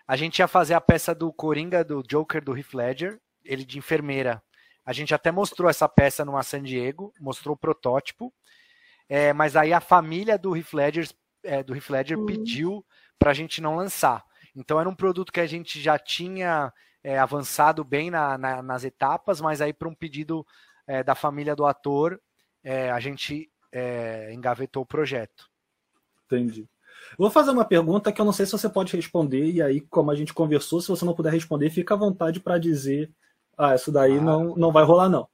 [0.08, 3.78] a gente ia fazer a peça do Coringa, do Joker do Heath Ledger, ele de
[3.78, 4.42] enfermeira.
[4.90, 8.34] A gente até mostrou essa peça numa San Diego, mostrou o protótipo,
[9.08, 11.08] é, mas aí a família do Heath Ledger,
[11.44, 12.26] é, do Heath Ledger uhum.
[12.26, 12.84] pediu
[13.20, 14.26] para a gente não lançar.
[14.56, 16.74] Então era um produto que a gente já tinha
[17.04, 20.44] é, avançado bem na, na, nas etapas, mas aí para um pedido
[20.88, 22.20] é, da família do ator,
[22.64, 25.52] é, a gente é, engavetou o projeto.
[26.26, 26.68] Entendi.
[27.16, 30.10] Vou fazer uma pergunta que eu não sei se você pode responder, e aí, como
[30.10, 33.14] a gente conversou, se você não puder responder, fica à vontade para dizer
[33.60, 34.22] ah, isso daí ah.
[34.22, 35.28] não, não vai rolar, não.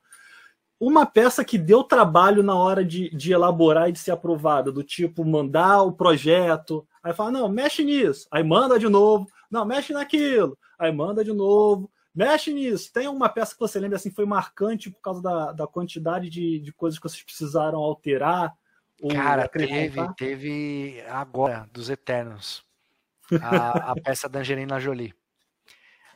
[0.79, 4.83] Uma peça que deu trabalho na hora de, de elaborar e de ser aprovada, do
[4.83, 9.93] tipo mandar o projeto, aí fala, não, mexe nisso, aí manda de novo, não, mexe
[9.93, 12.91] naquilo, aí manda de novo, mexe nisso.
[12.91, 16.59] Tem uma peça que você lembra assim, foi marcante por causa da, da quantidade de,
[16.59, 18.53] de coisas que vocês precisaram alterar?
[19.11, 22.63] Cara, teve, teve agora, dos Eternos,
[23.41, 25.13] a, a peça da Angelina Jolie.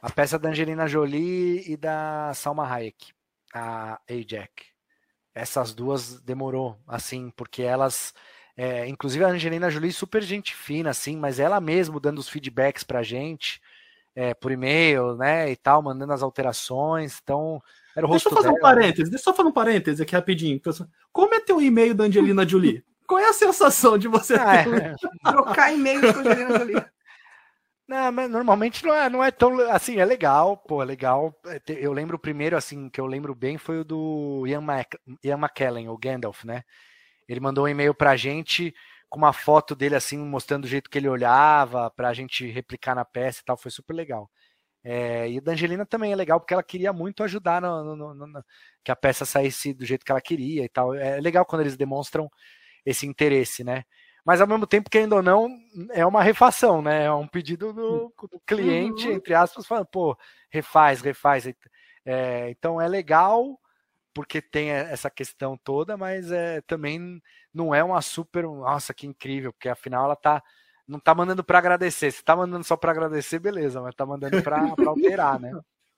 [0.01, 3.11] A peça da Angelina Jolie e da Salma Hayek,
[3.53, 4.67] a Ajax.
[5.35, 8.13] Essas duas demorou, assim, porque elas.
[8.55, 12.83] É, inclusive a Angelina Jolie, super gente fina, assim, mas ela mesmo dando os feedbacks
[12.83, 13.61] pra gente,
[14.15, 17.19] é, por e-mail, né, e tal, mandando as alterações.
[17.23, 17.61] Então,
[17.95, 18.57] era o rosto Deixa eu fazer dela.
[18.57, 20.59] um parêntese, deixa eu só fazer um parêntese aqui rapidinho.
[21.11, 22.83] Como é teu e-mail da Angelina Jolie?
[23.07, 24.81] Qual é a sensação de você ah, ter...
[24.81, 24.95] é.
[25.23, 26.85] trocar e-mails com a Angelina Jolie?
[27.89, 31.35] Não, mas normalmente não é, não é tão assim, é legal, pô, é legal.
[31.47, 34.93] É, eu lembro o primeiro, assim, que eu lembro bem foi o do Ian, Mac,
[35.23, 36.63] Ian McKellen, o Gandalf, né?
[37.27, 38.73] Ele mandou um e-mail pra gente
[39.09, 43.05] com uma foto dele, assim, mostrando o jeito que ele olhava, pra gente replicar na
[43.05, 44.29] peça e tal, foi super legal.
[44.83, 48.45] É, e da Angelina também é legal, porque ela queria muito ajudar no, no, no,
[48.83, 50.93] que a peça saísse do jeito que ela queria e tal.
[50.95, 52.29] É legal quando eles demonstram
[52.85, 53.83] esse interesse, né?
[54.25, 55.49] Mas ao mesmo tempo, querendo ou não,
[55.91, 57.05] é uma refação, né?
[57.05, 59.13] É um pedido do, do cliente, uhum.
[59.13, 60.17] entre aspas, falando, pô,
[60.49, 61.47] refaz, refaz.
[62.05, 63.59] É, então é legal
[64.13, 67.21] porque tem essa questão toda, mas é, também
[67.53, 70.43] não é uma super, nossa, que incrível, porque afinal ela tá
[70.87, 72.11] não tá mandando para agradecer.
[72.11, 74.57] Se tá mandando só para agradecer, beleza, mas tá mandando para
[74.87, 75.51] alterar, né?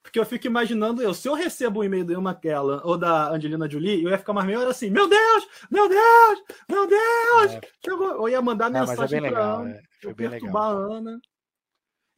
[0.04, 3.30] Porque eu fico imaginando eu, se eu recebo um e-mail do Ian McKellen ou da
[3.32, 7.52] Angelina Jolie, eu ia ficar mais meia hora assim, meu Deus, meu Deus, meu Deus!
[7.54, 7.62] É.
[7.88, 9.82] Eu ia mandar Não, é mensagem é pra Ana, é.
[10.02, 11.22] Foi bem perturbar legal, a Ana.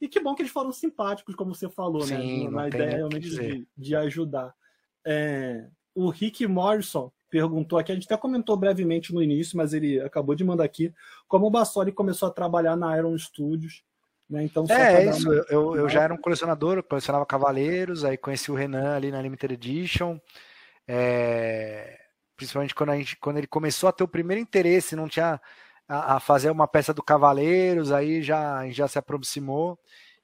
[0.00, 2.16] E que bom que eles foram simpáticos, como você falou, né?
[2.16, 2.50] Sim, né?
[2.50, 4.54] Na ideia realmente de, de, ajudar.
[5.04, 10.00] É, o Rick Morrison perguntou aqui, a gente até comentou brevemente no início, mas ele
[10.00, 10.92] acabou de mandar aqui,
[11.28, 13.82] como o Bassoli começou a trabalhar na Iron Studios
[14.28, 14.44] né?
[14.44, 15.30] Então, é, é isso.
[15.30, 15.44] Uma...
[15.48, 19.54] Eu, eu já era um colecionador, colecionava Cavaleiros, aí conheci o Renan ali na Limited
[19.54, 20.18] Edition.
[20.88, 21.98] É...
[22.36, 25.40] Principalmente quando, a gente, quando ele começou a ter o primeiro interesse, não tinha
[25.88, 29.78] a, a fazer uma peça do Cavaleiros, aí já, já se aproximou.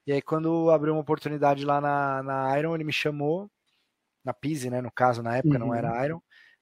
[0.05, 3.49] E aí, quando abriu uma oportunidade lá na, na Iron, ele me chamou,
[4.25, 4.81] na Pise, né?
[4.81, 5.67] No caso, na época uhum.
[5.67, 6.21] não era Iron.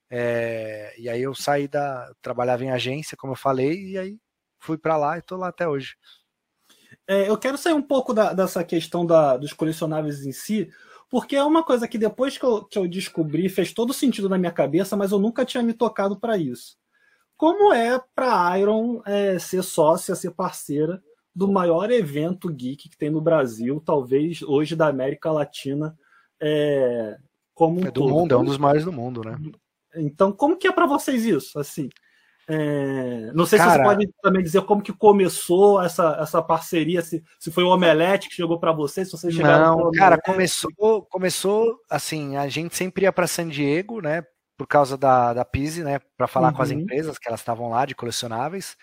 [0.10, 2.12] É, e aí eu saí da.
[2.22, 4.20] Trabalhava em agência, como eu falei, e aí
[4.60, 5.96] fui para lá e estou lá até hoje.
[7.10, 10.70] É, eu quero sair um pouco da, dessa questão da, dos colecionáveis em si,
[11.10, 14.38] porque é uma coisa que depois que eu, que eu descobri fez todo sentido na
[14.38, 16.78] minha cabeça, mas eu nunca tinha me tocado para isso.
[17.36, 21.02] Como é para Iron é, ser sócia, ser parceira
[21.34, 25.98] do maior evento geek que tem no Brasil, talvez hoje da América Latina,
[26.40, 27.18] é,
[27.56, 28.10] como um é do todo.
[28.10, 29.36] mundo, é um dos maiores do mundo, né?
[29.96, 31.58] Então, como que é para vocês isso?
[31.58, 31.90] Assim,
[32.52, 37.00] é, não sei Cara, se você pode também dizer como que começou essa, essa parceria,
[37.04, 41.04] se, se foi o Omelete que chegou para você, se vocês chegaram Não, cara, começou,
[41.04, 44.24] começou assim, a gente sempre ia para San Diego, né,
[44.58, 46.56] por causa da, da Pise, né, para falar uhum.
[46.56, 46.80] com as uhum.
[46.80, 48.76] empresas que elas estavam lá de colecionáveis.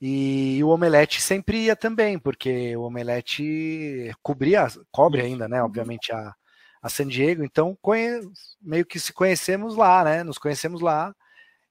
[0.00, 6.32] E o Omelete sempre ia também, porque o Omelete cobria, cobre ainda, né, obviamente a,
[6.80, 8.20] a San Diego, então conhe...
[8.62, 10.22] meio que se conhecemos lá, né?
[10.22, 11.12] Nos conhecemos lá.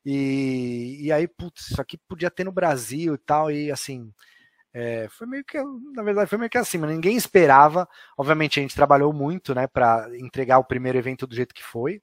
[0.06, 4.12] E, e aí, putz, isso aqui podia ter no Brasil e tal, e assim,
[4.74, 5.58] é, foi meio que,
[5.96, 7.88] na verdade, foi meio que assim, mas ninguém esperava.
[8.18, 12.02] Obviamente, a gente trabalhou muito, né, para entregar o primeiro evento do jeito que foi,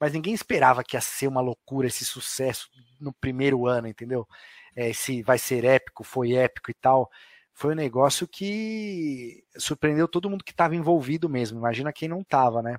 [0.00, 2.68] mas ninguém esperava que ia ser uma loucura esse sucesso
[3.00, 4.26] no primeiro ano, entendeu?
[4.76, 7.10] É, se vai ser épico, foi épico e tal.
[7.54, 11.58] Foi um negócio que surpreendeu todo mundo que estava envolvido mesmo.
[11.58, 12.78] Imagina quem não estava, né?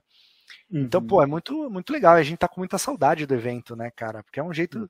[0.70, 0.82] Uhum.
[0.82, 2.16] Então, pô, é muito, muito legal.
[2.16, 4.24] A gente tá com muita saudade do evento, né, cara?
[4.24, 4.88] Porque é um jeito uhum.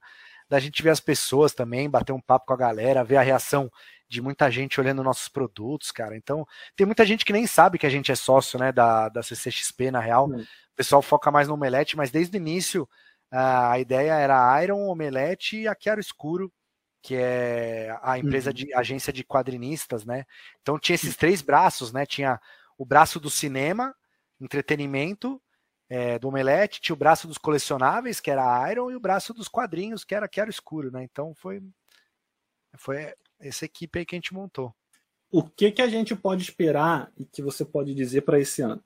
[0.48, 3.72] da gente ver as pessoas também, bater um papo com a galera, ver a reação
[4.08, 6.18] de muita gente olhando nossos produtos, cara.
[6.18, 6.46] Então,
[6.76, 9.92] tem muita gente que nem sabe que a gente é sócio, né, da, da CCXP,
[9.92, 10.28] na real.
[10.28, 10.42] Uhum.
[10.42, 12.88] O pessoal foca mais no Omelete, mas desde o início
[13.32, 16.52] a ideia era Iron, Omelete e a Chiaro Escuro,
[17.02, 18.56] que é a empresa uhum.
[18.56, 20.26] de agência de quadrinistas, né?
[20.62, 22.06] Então tinha esses três braços, né?
[22.06, 22.40] Tinha
[22.78, 23.96] o braço do cinema,
[24.42, 25.42] entretenimento,
[25.90, 29.34] é, do Omelete, tinha o braço dos colecionáveis, que era a Iron, e o braço
[29.34, 31.04] dos quadrinhos, que era Chiaro Escuro, né?
[31.04, 31.62] Então foi
[32.78, 34.74] foi essa equipe aí que a gente montou.
[35.32, 38.84] O que, que a gente pode esperar e que você pode dizer para esse ano?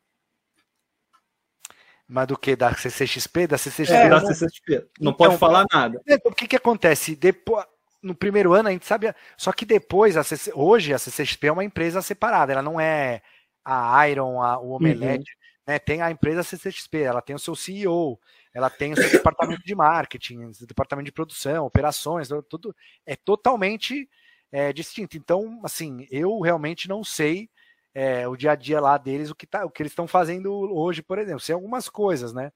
[2.07, 2.55] Mas do que?
[2.55, 3.47] Da CCXP?
[3.47, 3.95] Da CCXP?
[3.95, 4.87] É, da CCXP.
[4.99, 6.01] Não então, pode falar nada.
[6.25, 7.15] O que, que acontece?
[7.15, 7.65] Depois,
[8.01, 9.15] no primeiro ano a gente sabia.
[9.37, 12.51] Só que depois, a CC, hoje a CCXP é uma empresa separada.
[12.51, 13.21] Ela não é
[13.63, 15.31] a Iron, a, o Omelete.
[15.31, 15.42] Uhum.
[15.65, 15.79] Né?
[15.79, 18.19] Tem a empresa CCXP, ela tem o seu CEO,
[18.53, 24.09] ela tem o seu departamento de marketing, departamento de produção, operações, tudo é totalmente
[24.51, 25.17] é, distinto.
[25.17, 27.49] Então, assim, eu realmente não sei
[27.93, 30.51] é, o dia a dia lá deles, o que, tá, o que eles estão fazendo
[30.51, 31.39] hoje, por exemplo.
[31.39, 32.51] Sei algumas coisas, né?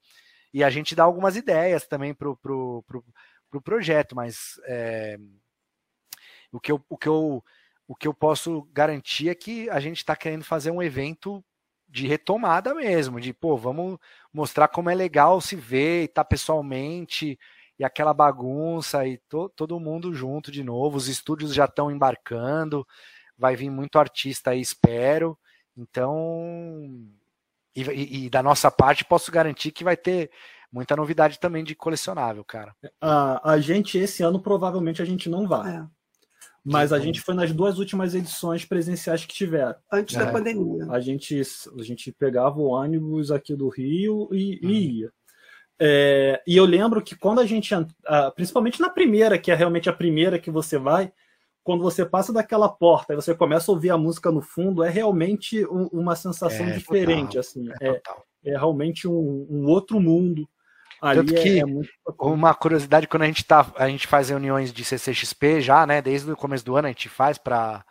[0.54, 3.06] E a gente dá algumas ideias também pro, pro, pro,
[3.50, 5.18] pro projeto, mas é,
[6.52, 7.44] o, que eu, o, que eu,
[7.88, 11.44] o que eu posso garantir é que a gente está querendo fazer um evento
[11.88, 13.98] de retomada mesmo, de pô, vamos
[14.34, 17.40] mostrar como é legal se ver e estar tá pessoalmente,
[17.80, 20.98] e aquela bagunça e to, todo mundo junto de novo.
[20.98, 22.86] Os estúdios já estão embarcando,
[23.38, 25.38] vai vir muito artista aí, espero.
[25.76, 27.08] Então,
[27.76, 30.32] e, e, e, da nossa parte, posso garantir que vai ter
[30.72, 32.76] muita novidade também de colecionável, cara.
[33.00, 35.76] A, a gente, esse ano, provavelmente a gente não vai.
[35.76, 35.97] É.
[36.70, 39.76] Mas a gente foi nas duas últimas edições presenciais que tiveram.
[39.92, 40.20] Antes é.
[40.20, 40.86] da pandemia.
[40.90, 41.42] A gente,
[41.78, 44.70] a gente pegava o ônibus aqui do Rio e, hum.
[44.70, 45.12] e ia.
[45.80, 47.74] É, e eu lembro que quando a gente,
[48.36, 51.12] principalmente na primeira, que é realmente a primeira que você vai,
[51.68, 54.90] quando você passa daquela porta e você começa a ouvir a música no fundo, é
[54.90, 57.68] realmente um, uma sensação é, diferente, total, assim.
[57.82, 58.02] É, é,
[58.46, 60.48] é, realmente um, um, outro mundo.
[61.02, 61.90] Ali Tanto que, é, muito...
[62.20, 66.32] uma curiosidade, quando a gente, tá, a gente faz reuniões de CCXP já, né, desde
[66.32, 67.86] o começo do ano a gente faz para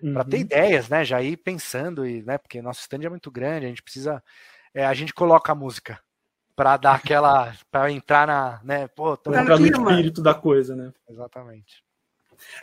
[0.00, 0.24] uhum.
[0.24, 3.68] ter ideias, né, já ir pensando, e, né, porque nosso stand é muito grande, a
[3.68, 4.22] gente precisa,
[4.72, 5.98] é, a gente coloca a música
[6.54, 7.54] para dar aquela.
[7.70, 8.60] para entrar na.
[8.62, 9.34] Né, pô, tô...
[9.34, 10.92] entrar no espírito da coisa, né?
[11.08, 11.82] Exatamente.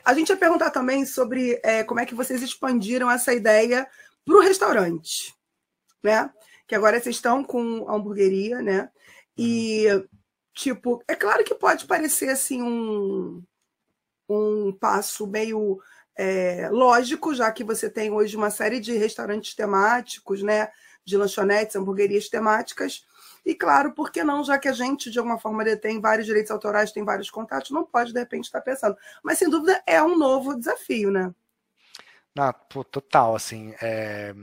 [0.03, 3.87] A gente ia perguntar também sobre é, como é que vocês expandiram essa ideia
[4.25, 5.33] para o restaurante,
[6.03, 6.29] né?
[6.67, 8.89] Que agora vocês estão com a hamburgueria, né?
[9.41, 9.85] E,
[10.53, 13.41] tipo, é claro que pode parecer assim um,
[14.27, 15.79] um passo meio
[16.13, 20.69] é, lógico, já que você tem hoje uma série de restaurantes temáticos, né?
[21.05, 23.05] De lanchonetes, hamburguerias temáticas.
[23.45, 26.51] E claro, por que não, já que a gente, de alguma forma, detém vários direitos
[26.51, 28.97] autorais, tem vários contatos, não pode, de repente, estar pensando.
[29.23, 31.33] Mas, sem dúvida, é um novo desafio, né?
[32.35, 34.35] Não, pô, total, assim, é...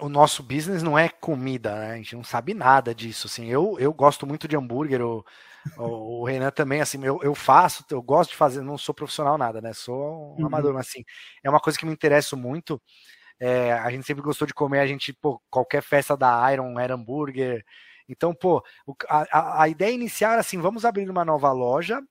[0.00, 1.92] o nosso business não é comida, né?
[1.92, 3.46] A gente não sabe nada disso, assim.
[3.46, 5.24] Eu, eu gosto muito de hambúrguer, o,
[5.76, 9.60] o Renan também, assim, eu, eu faço, eu gosto de fazer, não sou profissional nada,
[9.60, 9.72] né?
[9.72, 10.46] Sou um uhum.
[10.46, 11.04] amador, mas assim,
[11.42, 12.80] é uma coisa que me interessa muito.
[13.40, 16.94] É, a gente sempre gostou de comer, a gente, pô, qualquer festa da Iron era
[16.94, 17.64] hambúrguer.
[18.08, 18.62] Então, pô,
[19.08, 22.02] a, a ideia inicial era assim: vamos abrir uma nova loja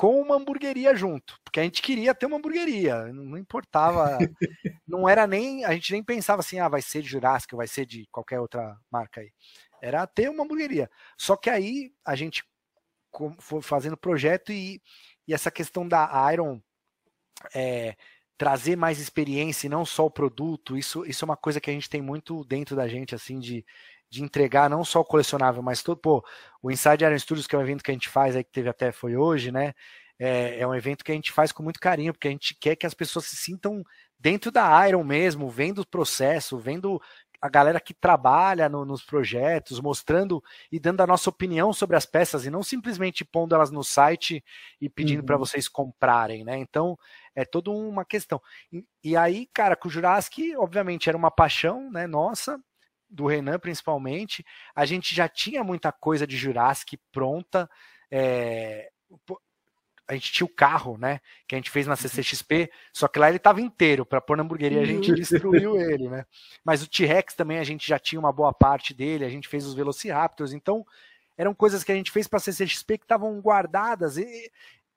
[0.00, 4.16] com uma hamburgueria junto, porque a gente queria ter uma hamburgueria, não importava,
[4.88, 7.84] não era nem, a gente nem pensava assim, ah, vai ser de Jurassic, vai ser
[7.84, 9.30] de qualquer outra marca aí.
[9.82, 10.90] Era ter uma hamburgueria.
[11.18, 12.42] Só que aí a gente
[13.40, 14.80] foi fazendo projeto e,
[15.28, 16.62] e essa questão da Iron
[17.54, 17.94] é,
[18.38, 21.74] trazer mais experiência e não só o produto, isso, isso é uma coisa que a
[21.74, 23.62] gente tem muito dentro da gente, assim, de,
[24.10, 26.24] de entregar não só o colecionável, mas todo, pô,
[26.62, 28.68] o Inside Iron Studios, que é um evento que a gente faz aí, que teve
[28.68, 29.72] até foi hoje, né,
[30.18, 32.76] é, é um evento que a gente faz com muito carinho, porque a gente quer
[32.76, 33.82] que as pessoas se sintam
[34.18, 37.00] dentro da Iron mesmo, vendo o processo, vendo
[37.40, 42.04] a galera que trabalha no, nos projetos, mostrando e dando a nossa opinião sobre as
[42.04, 44.44] peças e não simplesmente pondo elas no site
[44.78, 45.26] e pedindo uhum.
[45.26, 46.58] para vocês comprarem, né?
[46.58, 46.98] Então
[47.34, 48.42] é toda uma questão.
[48.70, 52.06] E, e, aí, cara, com o Jurassic, obviamente, era uma paixão, né?
[52.06, 52.60] Nossa.
[53.10, 54.44] Do Renan principalmente,
[54.74, 57.68] a gente já tinha muita coisa de Jurassic pronta.
[58.10, 58.90] É,
[60.10, 61.20] a gente tinha o carro, né?
[61.46, 61.96] Que a gente fez na uhum.
[61.96, 64.04] CCXP, só que lá ele estava inteiro.
[64.04, 65.14] Para pôr na hamburgueria, a gente uhum.
[65.16, 66.24] destruiu ele, né?
[66.64, 69.64] Mas o T-Rex também a gente já tinha uma boa parte dele, a gente fez
[69.64, 70.84] os Velociraptors, então
[71.38, 74.16] eram coisas que a gente fez para CCXP que estavam guardadas.
[74.16, 74.50] E,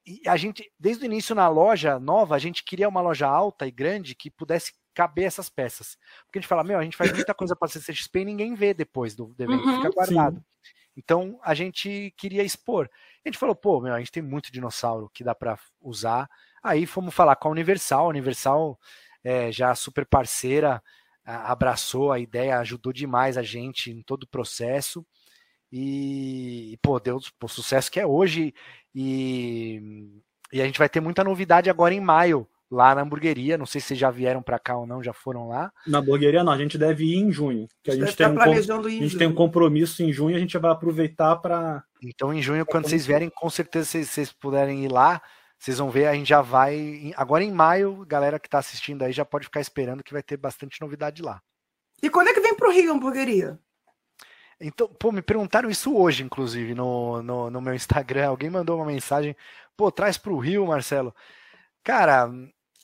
[0.05, 3.68] e a gente, desde o início na loja nova, a gente queria uma loja alta
[3.68, 5.97] e grande que pudesse caber essas peças.
[6.25, 8.73] Porque a gente fala, meu, a gente faz muita coisa para CCXP e ninguém vê
[8.73, 10.37] depois do, do evento, uhum, fica guardado.
[10.37, 10.43] Sim.
[10.95, 12.89] Então a gente queria expor.
[13.25, 16.29] A gente falou, pô, meu, a gente tem muito dinossauro que dá para usar.
[16.61, 18.05] Aí fomos falar com a Universal.
[18.05, 18.79] A Universal,
[19.23, 20.81] é, já super parceira,
[21.25, 25.05] abraçou a ideia, ajudou demais a gente em todo o processo.
[25.71, 28.53] E, pô, deu o sucesso que é hoje.
[28.93, 30.21] E,
[30.51, 33.57] e a gente vai ter muita novidade agora em maio lá na hamburgueria.
[33.57, 35.71] Não sei se já vieram para cá ou não, já foram lá.
[35.86, 37.67] Na hamburgueria não, a gente deve ir em junho.
[37.84, 40.57] Que a, a gente, tem um, a gente tem um compromisso em junho, a gente
[40.57, 41.84] vai aproveitar para.
[42.01, 45.21] Então, em junho, quando vocês vierem, com certeza, se vocês puderem ir lá,
[45.57, 47.13] vocês vão ver, a gente já vai.
[47.15, 50.36] Agora em maio, galera que está assistindo aí já pode ficar esperando que vai ter
[50.36, 51.41] bastante novidade lá.
[52.01, 53.59] E quando é que vem para o Rio a hamburgueria?
[54.59, 58.28] Então, pô, me perguntaram isso hoje, inclusive, no, no, no meu Instagram.
[58.28, 59.36] Alguém mandou uma mensagem,
[59.76, 61.13] pô, traz para o Rio, Marcelo.
[61.84, 62.32] Cara,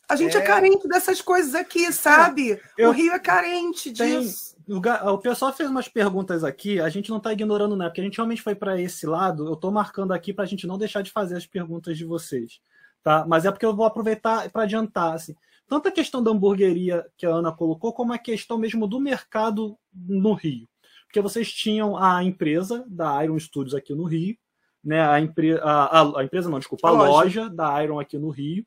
[0.10, 2.60] a gente é, é carente dessas coisas aqui, sabe?
[2.76, 4.56] Eu, o Rio é carente disso.
[4.66, 7.86] Tem, o, o, pessoal fez umas perguntas aqui, a gente não está ignorando, né?
[7.86, 9.46] Porque a gente realmente foi para esse lado.
[9.46, 12.60] Eu estou marcando aqui para a gente não deixar de fazer as perguntas de vocês.
[13.04, 13.24] Tá?
[13.28, 15.14] Mas é porque eu vou aproveitar para adiantar.
[15.14, 15.36] Assim.
[15.68, 19.78] Tanto a questão da hamburgueria que a Ana colocou, como a questão mesmo do mercado
[19.94, 20.68] no Rio.
[21.06, 24.36] Porque vocês tinham a empresa da Iron Studios aqui no Rio,
[24.84, 25.08] né?
[25.08, 27.12] A, empre a, a, a empresa, não, desculpa, a, a loja.
[27.12, 28.66] loja da Iron aqui no Rio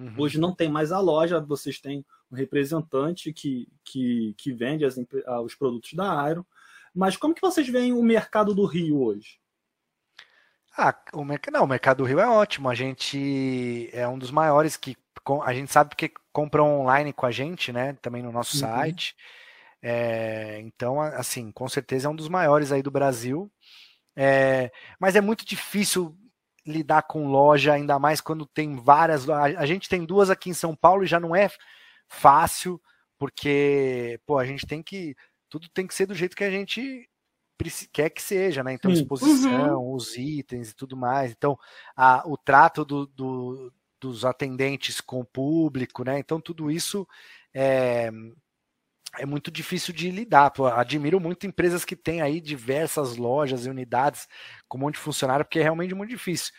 [0.00, 0.14] Uhum.
[0.16, 4.96] Hoje não tem mais a loja, vocês têm um representante que, que, que vende as,
[5.44, 6.46] os produtos da Aero.
[6.94, 9.38] Mas como que vocês veem o mercado do Rio hoje?
[10.76, 12.70] Ah, o, mercado, não, o mercado do Rio é ótimo.
[12.70, 14.96] A gente é um dos maiores que
[15.44, 17.92] a gente sabe porque compram online com a gente, né?
[18.00, 18.70] Também no nosso uhum.
[18.70, 19.14] site.
[19.82, 23.52] É, então, assim, com certeza é um dos maiores aí do Brasil.
[24.16, 26.16] É, mas é muito difícil
[26.66, 29.28] lidar com loja, ainda mais quando tem várias.
[29.28, 31.48] A gente tem duas aqui em São Paulo e já não é
[32.08, 32.80] fácil,
[33.18, 35.16] porque pô, a gente tem que.
[35.48, 37.08] Tudo tem que ser do jeito que a gente
[37.92, 38.72] quer que seja, né?
[38.72, 39.94] Então, exposição, uhum.
[39.94, 41.30] os itens e tudo mais.
[41.32, 41.58] Então,
[41.96, 46.18] a, o trato do, do, dos atendentes com o público, né?
[46.18, 47.06] Então, tudo isso
[47.52, 48.10] é,
[49.18, 50.50] é muito difícil de lidar.
[50.50, 54.28] Pô, admiro muito empresas que têm aí diversas lojas e unidades
[54.68, 56.52] com um monte de funcionário, porque é realmente muito difícil.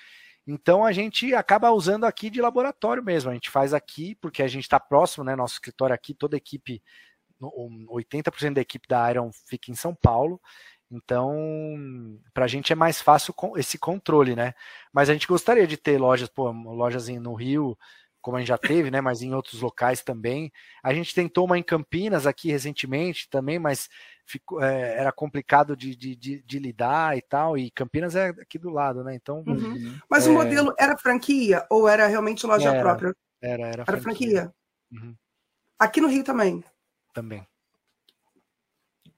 [0.46, 3.30] Então a gente acaba usando aqui de laboratório mesmo.
[3.30, 5.36] A gente faz aqui, porque a gente está próximo, né?
[5.36, 6.82] Nosso escritório aqui, toda a equipe,
[7.42, 10.42] 80% da equipe da Iron fica em São Paulo.
[10.92, 11.34] Então,
[12.34, 14.54] para a gente é mais fácil esse controle, né?
[14.92, 17.78] Mas a gente gostaria de ter lojas, pô, lojas no Rio,
[18.22, 19.02] como a gente já teve, né?
[19.02, 20.52] Mas em outros locais também.
[20.84, 23.90] A gente tentou uma em Campinas aqui recentemente também, mas
[24.26, 27.58] ficou, é, era complicado de, de, de, de, lidar e tal.
[27.58, 29.16] E Campinas é aqui do lado, né?
[29.16, 29.44] Então.
[29.48, 30.00] Uhum.
[30.10, 30.30] Mas é...
[30.30, 33.16] o modelo era franquia ou era realmente loja era, própria?
[33.42, 34.02] Era, era, era franquia.
[34.02, 34.54] franquia.
[34.92, 35.16] Uhum.
[35.80, 36.64] Aqui no Rio também.
[37.14, 37.46] Também.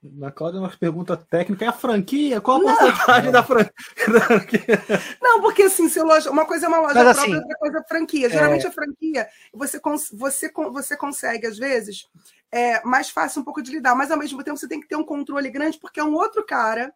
[0.04, 1.64] Na Cláudia, uma pergunta técnica.
[1.64, 2.42] É a franquia?
[2.42, 3.72] Qual a porcentagem da franquia?
[5.22, 7.78] Não, porque assim, se loja, uma coisa é uma loja Mas, própria, assim, outra coisa
[7.80, 8.30] é franquia.
[8.30, 8.70] Geralmente é...
[8.70, 9.80] a franquia, você,
[10.12, 12.10] você, você consegue, às vezes,
[12.52, 14.98] é mais fácil um pouco de lidar, mas ao mesmo tempo você tem que ter
[14.98, 16.94] um controle grande, porque é um outro cara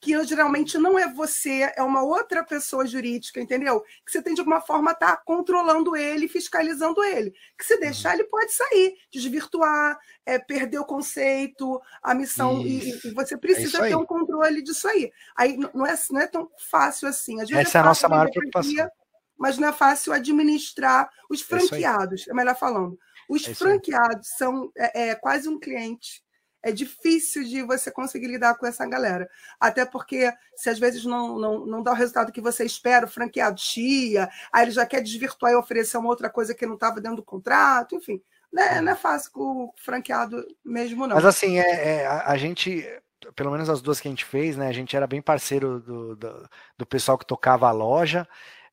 [0.00, 3.80] que geralmente não é você, é uma outra pessoa jurídica, entendeu?
[4.04, 7.32] Que você tem de alguma forma estar tá controlando ele, fiscalizando ele.
[7.58, 13.10] Que se deixar, ele pode sair, desvirtuar, é, perder o conceito, a missão, e, e,
[13.12, 15.10] você é precisa é ter um controle disso aí.
[15.36, 17.40] Aí não é, não é tão fácil assim.
[17.40, 18.88] Às vezes Essa é, é a nossa maior preocupação.
[19.38, 22.98] Mas não é fácil administrar os é franqueados, é melhor falando.
[23.28, 26.25] Os franqueados são é, é quase um cliente
[26.66, 29.30] é difícil de você conseguir lidar com essa galera.
[29.60, 33.08] Até porque, se às vezes não, não, não dá o resultado que você espera, o
[33.08, 37.00] franqueado chia, aí ele já quer desvirtuar e oferecer uma outra coisa que não estava
[37.00, 38.20] dentro do contrato, enfim.
[38.52, 38.80] Né?
[38.80, 41.14] Não é fácil com o franqueado mesmo, não.
[41.14, 42.84] Mas assim, é, é a, a, gente,
[43.36, 44.66] pelo menos as duas que a gente fez, né?
[44.66, 48.26] A gente era bem parceiro do, do, do pessoal que tocava a loja.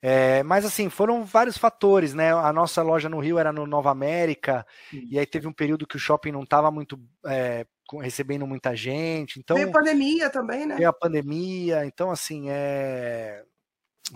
[0.06, 2.34] É, mas assim, foram vários fatores, né?
[2.34, 5.96] A nossa loja no Rio era no Nova América, e aí teve um período que
[5.96, 7.66] o shopping não estava muito é,
[8.00, 9.40] recebendo muita gente.
[9.40, 10.76] Então, veio a pandemia também, né?
[10.76, 13.44] Veio a pandemia, então assim, é...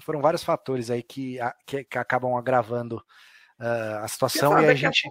[0.01, 2.97] foram vários fatores aí que, que, que acabam agravando
[3.59, 5.09] uh, a situação e a gente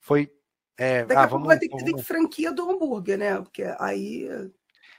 [0.00, 0.30] foi
[0.78, 3.36] É, Daqui ah, a pouco vai ter que ter franquia do hambúrguer, né?
[3.36, 4.28] Porque aí.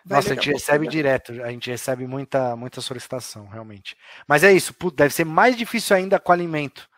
[0.05, 3.95] Nossa, a gente recebe direto, a gente recebe muita, muita solicitação, realmente.
[4.27, 6.89] Mas é isso, deve ser mais difícil ainda com alimento,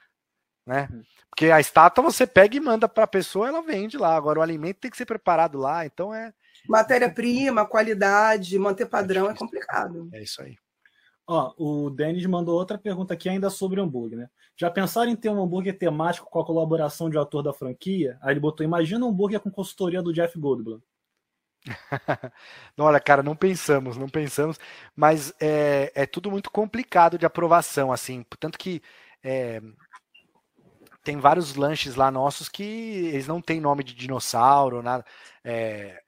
[0.66, 0.88] né?
[0.91, 1.03] Hum.
[1.34, 4.16] Porque a estátua você pega e manda para a pessoa, ela vende lá.
[4.16, 6.32] Agora o alimento tem que ser preparado lá, então é.
[6.70, 10.10] Matéria-prima, qualidade, manter padrão é, é complicado.
[10.14, 10.56] É isso aí.
[11.26, 14.30] Ó, o Denis mandou outra pergunta aqui ainda sobre hambúrguer, né?
[14.56, 18.20] Já pensaram em ter um hambúrguer temático com a colaboração de ator da franquia?
[18.22, 20.80] Aí ele botou, imagina um hambúrguer com consultoria do Jeff Goldblum.
[22.78, 24.60] Olha, cara, não pensamos, não pensamos,
[24.96, 28.84] mas é, é tudo muito complicado de aprovação, assim, tanto que
[29.24, 29.62] é,
[31.04, 35.06] tem vários lanches lá nossos que eles não têm nome de dinossauro, nada,
[35.43, 36.01] é,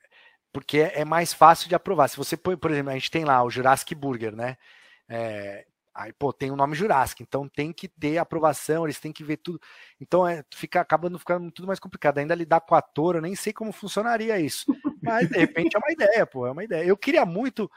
[0.54, 2.08] porque é mais fácil de aprovar.
[2.08, 4.58] Se você põe, por exemplo, a gente tem lá o Jurassic Burger, né?
[5.10, 9.24] É, aí, pô, tem o nome Jurassic, então tem que ter aprovação, eles têm que
[9.24, 9.60] ver tudo.
[10.00, 12.20] Então é, fica acabando ficando tudo mais complicado.
[12.20, 14.66] Ainda lidar com ator, eu nem sei como funcionaria isso.
[15.02, 16.86] Mas de repente é uma ideia, pô, é uma ideia.
[16.86, 17.70] Eu queria muito.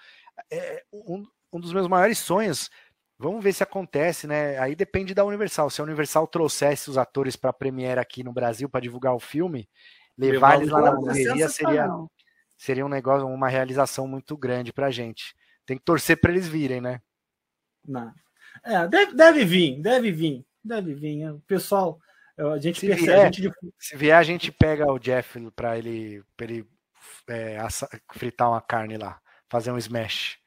[0.51, 2.71] É, um, um dos meus maiores sonhos.
[3.19, 4.57] Vamos ver se acontece, né?
[4.59, 5.71] Aí depende da Universal.
[5.71, 9.19] Se a Universal trouxesse os atores para a Premiere aqui no Brasil para divulgar o
[9.19, 9.69] filme,
[10.17, 11.89] levar eles lá na galeria seria,
[12.57, 15.35] seria um negócio, uma realização muito grande para a gente.
[15.67, 17.01] Tem que torcer para eles virem, né?
[17.85, 18.13] Não.
[18.65, 21.29] É, deve, deve vir, deve vir, deve vir.
[21.33, 21.99] O pessoal,
[22.39, 23.07] a gente se percebe.
[23.07, 23.53] Vier, a gente...
[23.79, 26.69] Se vier, a gente pega o Jeff para ele, pra ele
[27.29, 27.59] é,
[28.13, 30.39] fritar uma carne lá, fazer um smash.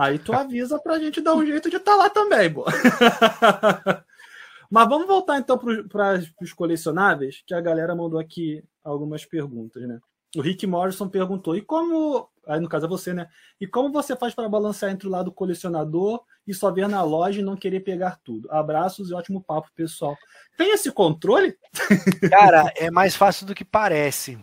[0.00, 2.64] Aí tu avisa pra gente dar um jeito de estar tá lá também, pô.
[4.70, 10.00] Mas vamos voltar então para os colecionáveis, que a galera mandou aqui algumas perguntas, né?
[10.34, 12.30] O Rick Morrison perguntou: e como.
[12.46, 13.28] Aí no caso é você, né?
[13.60, 17.40] E como você faz para balancear entre o lado colecionador e só ver na loja
[17.40, 18.50] e não querer pegar tudo?
[18.50, 20.16] Abraços e ótimo papo, pessoal.
[20.56, 21.58] Tem esse controle?
[22.30, 24.38] Cara, é mais fácil do que parece.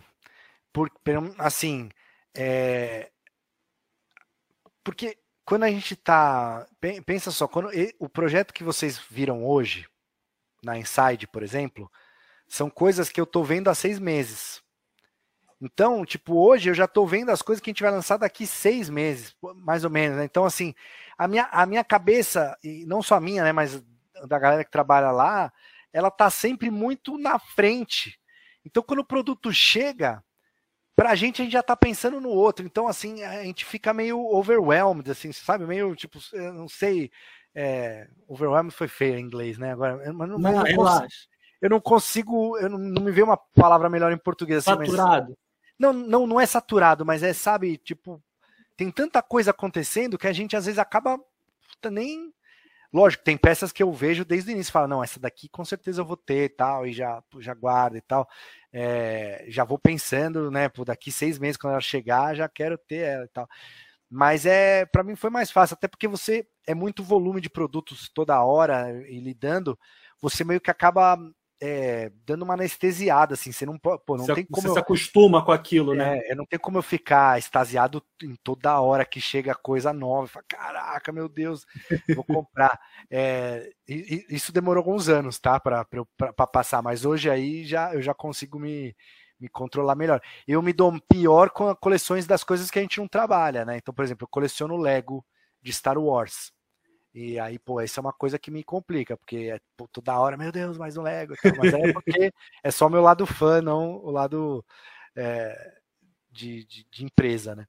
[0.72, 0.88] Por,
[1.38, 1.88] assim,
[2.36, 3.10] é...
[4.84, 5.17] porque
[5.48, 6.66] quando a gente tá.
[7.06, 9.88] Pensa só, quando o projeto que vocês viram hoje,
[10.62, 11.90] na Inside, por exemplo,
[12.46, 14.62] são coisas que eu tô vendo há seis meses.
[15.58, 18.46] Então, tipo, hoje eu já estou vendo as coisas que a gente vai lançar daqui
[18.46, 20.18] seis meses, mais ou menos.
[20.18, 20.24] Né?
[20.26, 20.74] Então, assim,
[21.16, 23.82] a minha, a minha cabeça, e não só a minha, né, mas
[24.26, 25.50] da galera que trabalha lá,
[25.94, 28.20] ela tá sempre muito na frente.
[28.66, 30.22] Então, quando o produto chega,
[30.98, 32.66] pra gente a gente já tá pensando no outro.
[32.66, 35.64] Então, assim, a gente fica meio overwhelmed, assim, sabe?
[35.64, 37.08] Meio, tipo, eu não sei.
[37.54, 39.70] É, overwhelmed foi feio em inglês, né?
[39.70, 41.08] Agora, mas não, não, não consigo,
[41.62, 44.66] eu não consigo, eu não, não, me veio uma palavra melhor em português.
[44.66, 45.28] Assim, Saturado.
[45.28, 45.36] Mas,
[45.78, 48.20] não, não, não é saturado, mas é, sabe, tipo,
[48.76, 51.16] tem tanta coisa acontecendo que a gente às vezes acaba
[51.88, 52.34] nem.
[52.92, 56.00] Lógico, tem peças que eu vejo desde o início, falo, não, essa daqui com certeza
[56.00, 58.26] eu vou ter e tal, e já, já guardo e tal.
[58.72, 62.96] É, já vou pensando, né, por daqui seis meses, quando ela chegar, já quero ter
[62.98, 63.46] ela e tal.
[64.10, 68.08] Mas é, para mim foi mais fácil, até porque você é muito volume de produtos
[68.14, 69.78] toda hora e lidando,
[70.20, 71.18] você meio que acaba
[71.60, 74.72] é, dando uma anestesiada, assim, você não pode, pô, não você, tem como você eu,
[74.74, 76.20] se acostuma com aquilo, né?
[76.26, 80.44] É, não tem como eu ficar extasiado em toda hora que chega coisa nova, falo,
[80.48, 81.66] caraca, meu Deus,
[82.14, 82.78] vou comprar.
[83.10, 85.84] é, e, isso demorou alguns anos, tá, para
[86.52, 88.94] passar, mas hoje aí já eu já consigo me,
[89.40, 90.20] me controlar melhor.
[90.46, 93.76] Eu me dou pior com coleções das coisas que a gente não trabalha, né?
[93.76, 95.24] Então, por exemplo, eu coleciono Lego
[95.60, 96.52] de Star Wars.
[97.20, 100.36] E aí, pô, isso é uma coisa que me complica, porque é pô, toda hora,
[100.36, 101.34] meu Deus, mais um Lego.
[101.58, 104.64] Mas é porque é só meu lado fã, não o lado
[105.16, 105.80] é,
[106.30, 107.66] de, de, de, empresa, né?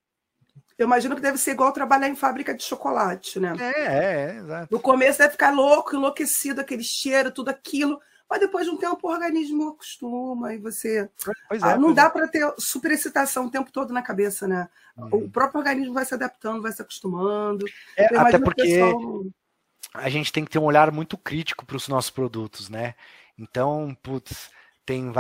[0.77, 3.55] Eu imagino que deve ser igual trabalhar em fábrica de chocolate, né?
[3.59, 4.67] É, é, é exato.
[4.71, 7.99] No começo deve ficar louco, enlouquecido, aquele cheiro, tudo aquilo.
[8.29, 11.09] Mas depois de um tempo o organismo acostuma e você.
[11.47, 12.09] Pois é, ah, não dá é.
[12.09, 14.69] para ter superexcitação o tempo todo na cabeça, né?
[14.95, 15.25] Uhum.
[15.25, 17.65] O próprio organismo vai se adaptando, vai se acostumando.
[17.97, 18.61] É, até porque.
[18.61, 19.23] Pessoal
[19.93, 22.95] a gente tem que ter um olhar muito crítico para os nossos produtos, né?
[23.37, 24.49] Então, putz,
[24.85, 25.11] tem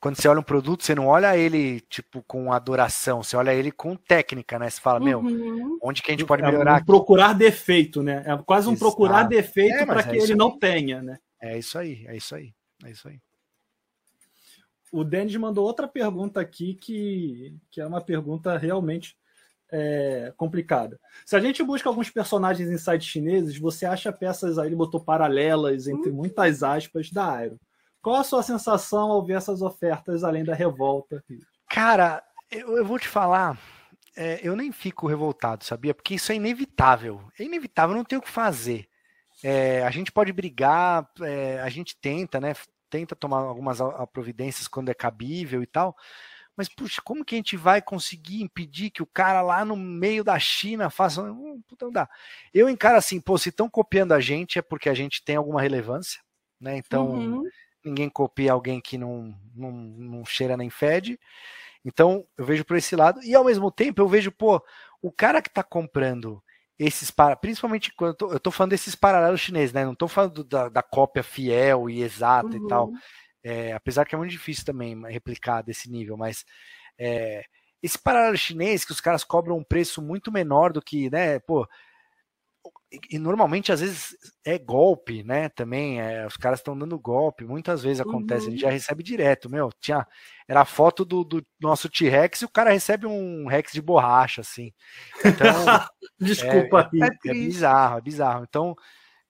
[0.00, 3.72] quando você olha um produto, você não olha ele tipo com adoração, você olha ele
[3.72, 4.68] com técnica, né?
[4.68, 5.22] Você fala, uhum.
[5.22, 6.82] meu, onde que a gente pode é melhorar?
[6.82, 8.22] Um procurar defeito, né?
[8.26, 8.90] É quase um Exato.
[8.90, 11.18] procurar defeito é, para que é ele não tenha, né?
[11.40, 12.54] É isso aí, é isso aí,
[12.84, 13.18] é isso aí.
[14.92, 19.16] O Denis mandou outra pergunta aqui que, que é uma pergunta realmente
[19.76, 21.00] é, complicada.
[21.26, 25.00] Se a gente busca alguns personagens em sites chineses, você acha peças aí, ele botou
[25.00, 26.16] paralelas, entre uhum.
[26.16, 27.58] muitas aspas, da Aero.
[28.00, 31.24] Qual a sua sensação ao ver essas ofertas além da revolta?
[31.68, 33.58] Cara, eu, eu vou te falar,
[34.16, 35.92] é, eu nem fico revoltado, sabia?
[35.92, 37.20] Porque isso é inevitável.
[37.36, 38.86] É inevitável, não tem o que fazer.
[39.42, 42.54] É, a gente pode brigar, é, a gente tenta, né?
[42.88, 43.78] tenta tomar algumas
[44.12, 45.96] providências quando é cabível e tal.
[46.56, 50.22] Mas, puxa, como que a gente vai conseguir impedir que o cara lá no meio
[50.22, 51.22] da China faça.
[51.22, 52.08] Hum, puta, não dá.
[52.52, 55.60] Eu encaro assim, pô, se estão copiando a gente é porque a gente tem alguma
[55.60, 56.20] relevância,
[56.60, 56.76] né?
[56.76, 57.42] Então, uhum.
[57.84, 61.18] ninguém copia alguém que não, não, não cheira nem fede.
[61.84, 63.20] Então, eu vejo por esse lado.
[63.22, 64.62] E ao mesmo tempo, eu vejo, pô,
[65.02, 66.42] o cara que está comprando
[66.78, 69.84] esses principalmente quando eu tô, eu tô, falando desses paralelos chineses, né?
[69.84, 72.64] Não estou falando da, da, cópia fiel e exata uhum.
[72.64, 72.90] e tal.
[73.44, 76.44] É, apesar que é muito difícil também replicar desse nível, mas
[76.98, 77.44] é,
[77.82, 81.38] esse paralelo chinês que os caras cobram um preço muito menor do que, né?
[81.40, 81.68] Pô,
[83.10, 85.48] e normalmente às vezes é golpe, né?
[85.50, 88.48] Também é, os caras estão dando golpe, muitas vezes acontece, uhum.
[88.48, 88.72] a gente já uhum.
[88.72, 89.70] recebe direto, meu.
[89.80, 90.06] Tinha
[90.48, 94.40] era a foto do, do nosso T-Rex e o cara recebe um Rex de borracha,
[94.40, 94.72] assim.
[95.24, 95.46] Então,
[96.18, 98.44] desculpa, é, é, é, bizarro, é bizarro.
[98.48, 98.74] Então,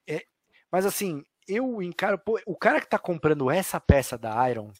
[0.08, 0.22] é,
[0.70, 4.70] mas assim, eu encaro, pô, o cara que tá comprando essa peça da Iron,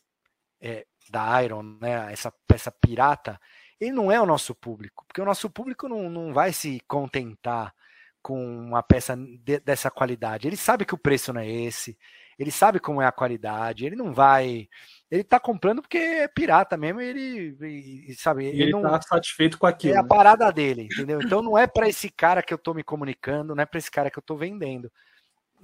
[0.61, 2.12] é, da Iron, né?
[2.12, 3.41] Essa peça pirata,
[3.81, 7.75] ele não é o nosso público, porque o nosso público não, não vai se contentar
[8.23, 10.49] com uma peça de, dessa qualidade.
[10.49, 11.99] Ele sabe que o preço não é esse,
[12.39, 14.69] ele sabe como é a qualidade, ele não vai.
[15.11, 18.47] Ele tá comprando porque é pirata mesmo, ele, ele sabe.
[18.47, 19.95] Ele, ele não, tá satisfeito com aquilo.
[19.95, 20.09] É a né?
[20.09, 21.21] parada dele, entendeu?
[21.23, 23.91] Então não é para esse cara que eu tô me comunicando, não é para esse
[23.91, 24.91] cara que eu tô vendendo.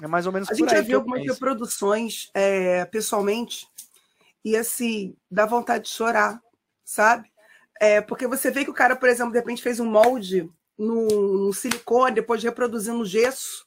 [0.03, 3.67] É mais ou menos A gente já viu algumas reproduções é, pessoalmente
[4.45, 6.41] e assim, dá vontade de chorar,
[6.85, 7.31] sabe?
[7.81, 11.47] É, porque você vê que o cara, por exemplo, de repente fez um molde no,
[11.47, 13.67] no silicone, depois reproduzindo gesso,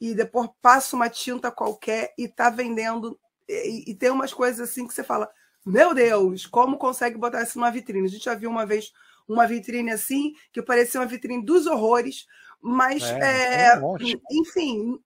[0.00, 3.18] e depois passa uma tinta qualquer e tá vendendo.
[3.48, 5.30] E, e, tem umas coisas assim que você fala:
[5.64, 8.06] Meu Deus, como consegue botar isso numa vitrine?
[8.06, 8.92] A gente já viu uma vez
[9.28, 12.26] uma vitrine assim, que parecia uma vitrine dos horrores,
[12.60, 13.96] mas, é, é, um
[14.30, 14.98] enfim,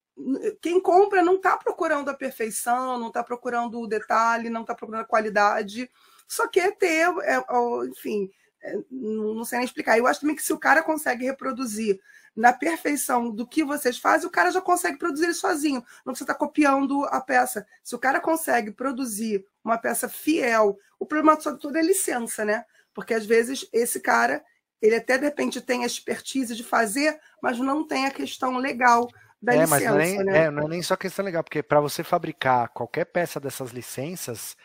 [0.62, 5.03] quem compra não está procurando a perfeição, não está procurando o detalhe, não está procurando
[5.03, 5.91] a qualidade,
[6.27, 7.45] só quer ter, é,
[7.89, 8.31] enfim,
[8.62, 9.99] é, não sei nem explicar.
[9.99, 12.01] Eu acho também que se o cara consegue reproduzir
[12.35, 15.85] na perfeição do que vocês fazem, o cara já consegue produzir ele sozinho.
[16.05, 17.67] Não precisa estar tá copiando a peça.
[17.83, 22.64] Se o cara consegue produzir uma peça fiel, o problema todo é licença, né?
[22.93, 24.45] Porque às vezes esse cara,
[24.83, 29.09] ele até de repente tem a expertise de fazer, mas não tem a questão legal
[29.47, 29.71] da é, licença.
[29.71, 30.39] Mas não é, nem, né?
[30.39, 34.57] é, não é nem só questão legal, porque para você fabricar qualquer peça dessas licenças,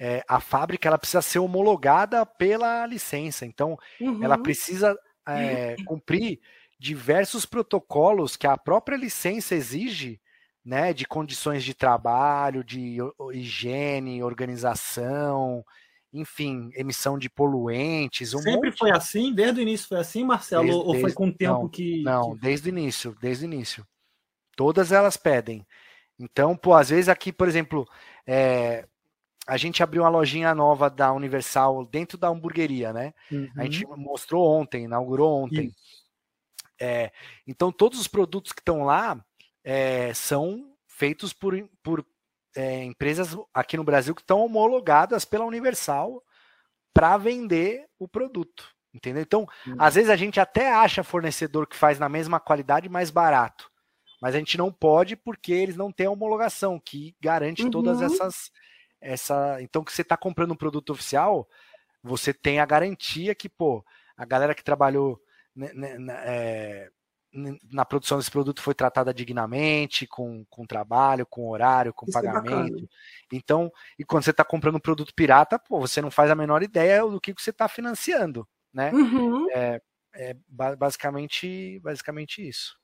[0.00, 3.44] é, a fábrica ela precisa ser homologada pela licença.
[3.44, 4.24] Então, uhum.
[4.24, 4.96] ela precisa
[5.28, 6.40] é, cumprir
[6.80, 10.20] diversos protocolos que a própria licença exige,
[10.64, 12.96] né, de condições de trabalho, de
[13.34, 15.62] higiene, organização,
[16.10, 18.32] enfim, emissão de poluentes.
[18.32, 18.78] Um Sempre monte...
[18.78, 19.34] foi assim?
[19.34, 20.64] Desde o início foi assim, Marcelo?
[20.64, 22.02] Desde, ou foi com o tempo não, que.
[22.02, 22.40] Não, que...
[22.40, 23.86] desde o início, desde o início.
[24.56, 25.66] Todas elas pedem.
[26.18, 27.88] Então, pô, às vezes aqui, por exemplo,
[28.26, 28.86] é,
[29.46, 33.12] a gente abriu uma lojinha nova da Universal dentro da hamburgueria, né?
[33.30, 33.50] Uhum.
[33.56, 33.96] A gente uhum.
[33.96, 35.74] mostrou ontem, inaugurou ontem.
[36.80, 37.12] É,
[37.46, 39.22] então, todos os produtos que estão lá
[39.62, 42.04] é, são feitos por, por
[42.56, 46.22] é, empresas aqui no Brasil que estão homologadas pela Universal
[46.92, 48.72] para vender o produto.
[48.94, 49.22] Entendeu?
[49.22, 49.74] Então, uhum.
[49.76, 53.73] às vezes a gente até acha fornecedor que faz na mesma qualidade mais barato
[54.24, 57.70] mas a gente não pode porque eles não têm a homologação que garante uhum.
[57.70, 58.50] todas essas
[58.98, 61.46] essa então que você está comprando um produto oficial
[62.02, 63.84] você tem a garantia que pô
[64.16, 65.20] a galera que trabalhou
[65.54, 66.90] né, né, é,
[67.70, 72.22] na produção desse produto foi tratada dignamente, com, com trabalho, com horário, com Isso é
[72.22, 72.84] pagamento.
[73.32, 76.36] É então, e quando você está comprando um produto pirata, pô, você não faz a
[76.36, 78.92] menor ideia do que você está financiando, né?
[78.92, 79.50] Uhum.
[79.50, 79.82] É,
[80.14, 82.78] é, basicamente, basicamente isso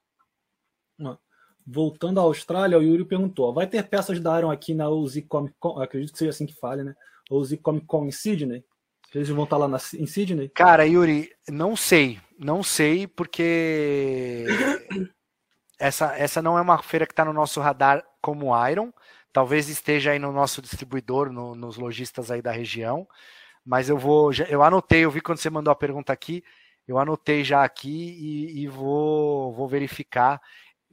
[1.70, 5.54] voltando à Austrália, o Yuri perguntou: vai ter peças da Iron aqui na UZ Comic
[5.58, 5.80] Con?
[5.80, 6.94] Acredito que seja assim que fale, né?
[7.30, 8.64] UZ Comic Con em Sydney?
[9.14, 10.48] Eles vão estar lá na, em Sydney?
[10.50, 12.20] Cara, Yuri, não sei.
[12.38, 14.46] Não sei, porque
[15.78, 18.92] essa, essa não é uma feira que está no nosso radar como Iron.
[19.32, 23.06] Talvez esteja aí no nosso distribuidor, no, nos lojistas aí da região.
[23.64, 24.32] Mas eu vou.
[24.48, 26.42] Eu anotei, eu vi quando você mandou a pergunta aqui.
[26.88, 30.40] Eu anotei já aqui e, e vou, vou verificar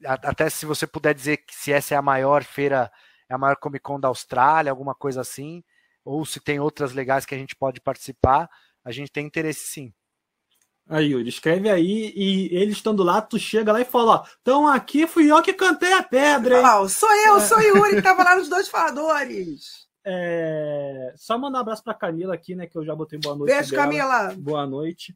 [0.06, 2.92] até se você puder dizer se essa é a maior feira,
[3.30, 5.64] é a maior Comic Con da Austrália, alguma coisa assim,
[6.04, 8.50] ou se tem outras legais que a gente pode participar,
[8.84, 9.94] a gente tem interesse sim.
[10.90, 14.66] Aí, Yuri, escreve aí e ele estando lá, tu chega lá e fala, ó, então
[14.66, 16.88] aqui fui eu que cantei a pedra, hein?
[16.88, 17.40] Sou eu, é.
[17.42, 19.86] sou Yuri, que tava lá nos dois faladores.
[20.06, 21.14] É...
[21.18, 23.72] Só mandar um abraço pra Camila aqui, né, que eu já botei boa noite Beijo,
[23.72, 23.84] dela.
[23.84, 24.36] Camila!
[24.38, 25.14] Boa noite.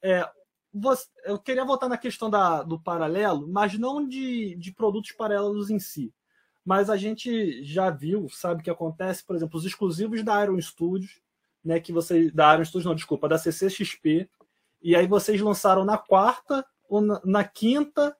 [0.00, 0.24] É,
[0.72, 5.70] você, eu queria voltar na questão da, do paralelo, mas não de, de produtos paralelos
[5.70, 6.12] em si,
[6.64, 10.60] mas a gente já viu, sabe o que acontece, por exemplo, os exclusivos da Iron
[10.60, 11.20] Studios,
[11.64, 14.28] né, que vocês da Iron Studios, não, desculpa, da CCXP,
[14.82, 18.16] e aí vocês lançaram na quarta ou na, na quinta,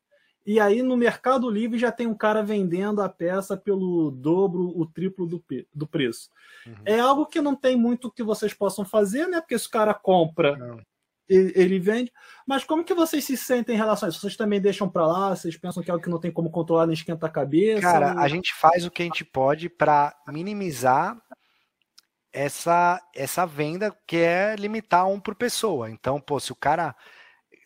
[0.46, 4.86] e aí no Mercado Livre já tem um cara vendendo a peça pelo dobro, o
[4.86, 5.44] triplo do,
[5.74, 6.30] do preço.
[6.66, 6.74] Uhum.
[6.86, 9.42] É algo que não tem muito que vocês possam fazer, né?
[9.42, 10.80] Porque se o cara compra, não.
[11.28, 12.12] Ele, vende.
[12.46, 14.20] Mas como que vocês se sentem em relação a isso?
[14.20, 15.36] Vocês também deixam para lá?
[15.36, 17.82] Vocês pensam que é algo que não tem como controlar nem esquenta a cabeça?
[17.82, 21.20] Cara, a gente faz o que a gente pode para minimizar
[22.32, 25.90] essa essa venda que é limitar um por pessoa.
[25.90, 26.94] Então, pô, se o cara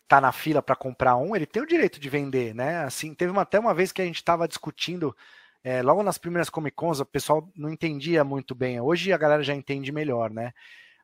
[0.07, 2.83] tá na fila para comprar um, ele tem o direito de vender, né?
[2.83, 5.15] Assim, teve uma, até uma vez que a gente estava discutindo
[5.63, 8.81] é, logo nas primeiras Comic Cons, o pessoal não entendia muito bem.
[8.81, 10.53] Hoje a galera já entende melhor, né?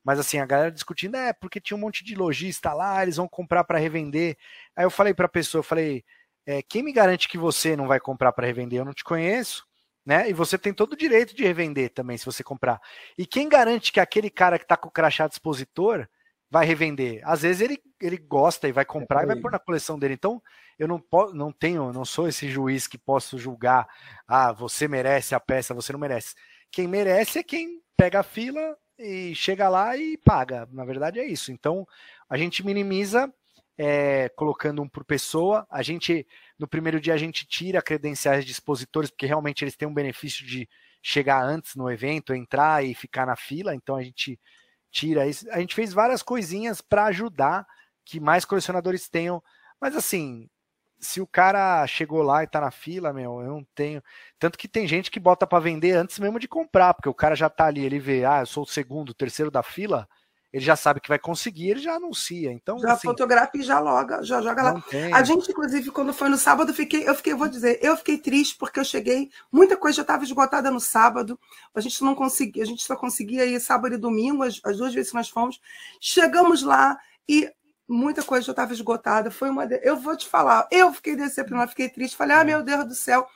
[0.03, 3.27] Mas assim, a galera discutindo, é, porque tinha um monte de lojista lá, eles vão
[3.27, 4.37] comprar para revender.
[4.75, 6.03] Aí eu falei para a pessoa, eu falei,
[6.45, 8.79] é, quem me garante que você não vai comprar para revender?
[8.79, 9.67] Eu não te conheço
[10.09, 10.27] né?
[10.27, 12.81] E você tem todo o direito de revender também, se você comprar.
[13.15, 16.07] E quem garante que aquele cara que está com o crachá de expositor
[16.49, 17.21] vai revender?
[17.23, 20.15] Às vezes ele, ele gosta e vai comprar é e vai pôr na coleção dele.
[20.15, 20.41] Então,
[20.79, 20.99] eu não,
[21.33, 23.87] não tenho, não sou esse juiz que posso julgar,
[24.27, 26.33] ah, você merece a peça, você não merece.
[26.71, 30.67] Quem merece é quem pega a fila e chega lá e paga.
[30.71, 31.51] Na verdade é isso.
[31.51, 31.87] Então,
[32.29, 33.33] a gente minimiza
[33.77, 35.65] é, colocando um por pessoa.
[35.71, 36.27] A gente,
[36.59, 40.45] no primeiro dia, a gente tira credenciais de expositores, porque realmente eles têm um benefício
[40.45, 40.67] de
[41.01, 43.73] chegar antes no evento, entrar e ficar na fila.
[43.73, 44.37] Então a gente
[44.91, 45.49] tira isso.
[45.51, 47.65] A gente fez várias coisinhas para ajudar
[48.03, 49.41] que mais colecionadores tenham.
[49.79, 50.49] Mas assim,
[50.99, 54.03] se o cara chegou lá e tá na fila, meu, eu não tenho.
[54.37, 57.35] Tanto que tem gente que bota para vender antes mesmo de comprar, porque o cara
[57.35, 60.07] já tá ali, ele vê, ah, eu sou o segundo, o terceiro da fila
[60.51, 62.51] ele já sabe que vai conseguir, ele já anuncia.
[62.51, 64.81] Então, já assim, fotografa e já loga, já joga lá.
[64.81, 65.13] Tem.
[65.13, 68.57] A gente, inclusive, quando foi no sábado, fiquei, eu fiquei, vou dizer, eu fiquei triste
[68.57, 71.39] porque eu cheguei, muita coisa já estava esgotada no sábado.
[71.73, 74.93] A gente não conseguia, a gente só conseguia ir sábado e domingo, as, as duas
[74.93, 75.61] vezes que nós fomos.
[76.01, 76.97] Chegamos lá
[77.27, 77.51] e
[77.89, 79.31] muita coisa já estava esgotada.
[79.31, 82.43] Foi uma, eu vou te falar, eu fiquei decepcionada, fiquei triste, falei, ah, é.
[82.43, 83.27] meu Deus do céu.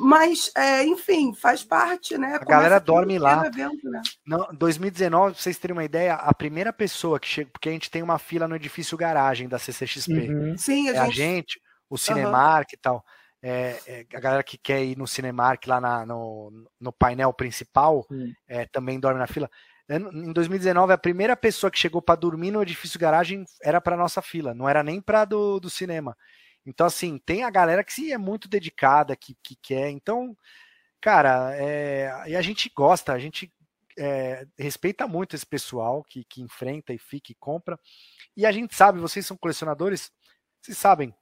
[0.00, 2.38] Mas, é, enfim, faz parte, né?
[2.40, 3.44] A galera dorme lá.
[3.44, 4.00] Evento, né?
[4.24, 7.90] Não, 2019, pra vocês terem uma ideia, a primeira pessoa que chega, porque a gente
[7.90, 10.12] tem uma fila no edifício garagem da CCXP.
[10.12, 10.56] Uhum.
[10.56, 11.00] Sim, a, é gente...
[11.00, 12.74] a gente, o Cinemark uhum.
[12.74, 13.04] e tal.
[13.42, 18.06] É, é, a galera que quer ir no Cinemark lá na, no, no painel principal
[18.46, 19.50] é, também dorme na fila.
[19.88, 24.20] Em 2019, a primeira pessoa que chegou para dormir no edifício garagem era para nossa
[24.20, 26.16] fila, não era nem para do, do cinema.
[26.66, 29.88] Então, assim, tem a galera que é muito dedicada, que, que quer.
[29.88, 30.36] Então,
[31.00, 33.50] cara, é, e a gente gosta, a gente
[33.98, 37.78] é, respeita muito esse pessoal que, que enfrenta e fica e compra.
[38.36, 40.12] E a gente sabe, vocês são colecionadores,
[40.60, 41.14] vocês sabem,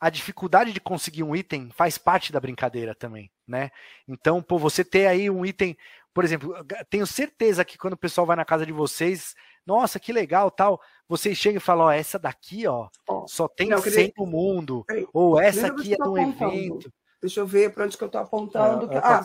[0.00, 3.70] a dificuldade de conseguir um item faz parte da brincadeira também, né?
[4.06, 5.76] Então, pô, você ter aí um item,
[6.12, 6.54] por exemplo,
[6.90, 9.34] tenho certeza que quando o pessoal vai na casa de vocês,
[9.66, 12.88] nossa, que legal, tal, vocês chegam e falam, ó, essa daqui, ó,
[13.26, 16.92] só tem não, 100 no mundo, ou essa aqui é de um evento.
[17.20, 18.92] Deixa eu ver para onde que eu estou apontando.
[18.92, 19.24] É, é, ah,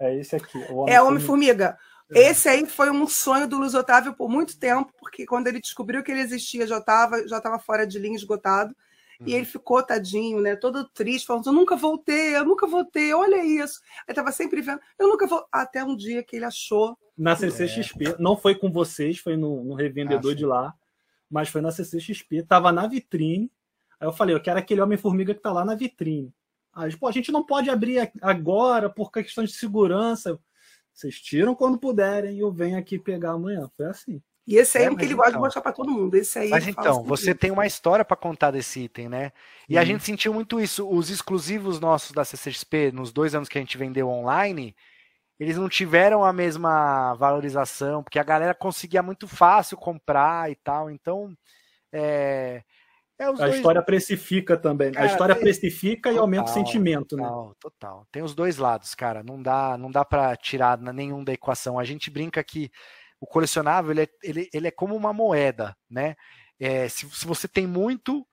[0.00, 0.58] é esse aqui.
[0.70, 1.76] O é Homem-Formiga.
[2.12, 2.30] É.
[2.30, 6.02] Esse aí foi um sonho do Luiz Otávio por muito tempo, porque quando ele descobriu
[6.02, 8.74] que ele existia, já estava já tava fora de linha, esgotado.
[9.20, 9.28] Uhum.
[9.28, 10.56] E ele ficou tadinho, né?
[10.56, 13.80] Todo triste, falando: Eu nunca voltei, eu nunca voltei, olha isso.
[14.06, 15.46] Ele estava sempre vendo, eu nunca vou.
[15.50, 16.96] Até um dia que ele achou.
[17.16, 18.16] Na CCXP, é.
[18.18, 20.74] não foi com vocês, foi no, no revendedor ah, de lá
[21.34, 23.50] mas foi na CCXP, tava na vitrine.
[23.98, 26.32] Aí eu falei, eu quero aquele Homem-Formiga que tá lá na vitrine.
[26.72, 30.38] Aí, pô, a gente não pode abrir agora por questão de segurança.
[30.92, 33.68] Vocês tiram quando puderem e eu venho aqui pegar amanhã.
[33.76, 34.22] Foi assim.
[34.46, 35.44] E esse aí é, é o que ele gosta de então.
[35.44, 36.14] mostrar para todo mundo.
[36.16, 39.32] Esse aí mas então, você tem uma história para contar desse item, né?
[39.68, 39.80] E hum.
[39.80, 40.86] a gente sentiu muito isso.
[40.88, 44.76] Os exclusivos nossos da CCXP, nos dois anos que a gente vendeu online,
[45.40, 50.90] eles não tiveram a mesma valorização, porque a galera conseguia muito fácil comprar e tal.
[50.90, 51.34] Então,
[51.90, 52.62] é,
[53.18, 53.54] é a dois...
[53.54, 54.92] história precifica também.
[54.92, 55.44] Cara, a história tem...
[55.44, 57.54] precifica total, e aumenta o sentimento, total, né?
[57.60, 58.06] Total.
[58.12, 59.22] Tem os dois lados, cara.
[59.22, 61.78] Não dá, não dá para tirar nenhum da equação.
[61.78, 62.70] A gente brinca que
[63.20, 66.14] o colecionável ele é, ele, ele é como uma moeda, né?
[66.58, 68.26] É, se, se você tem muito,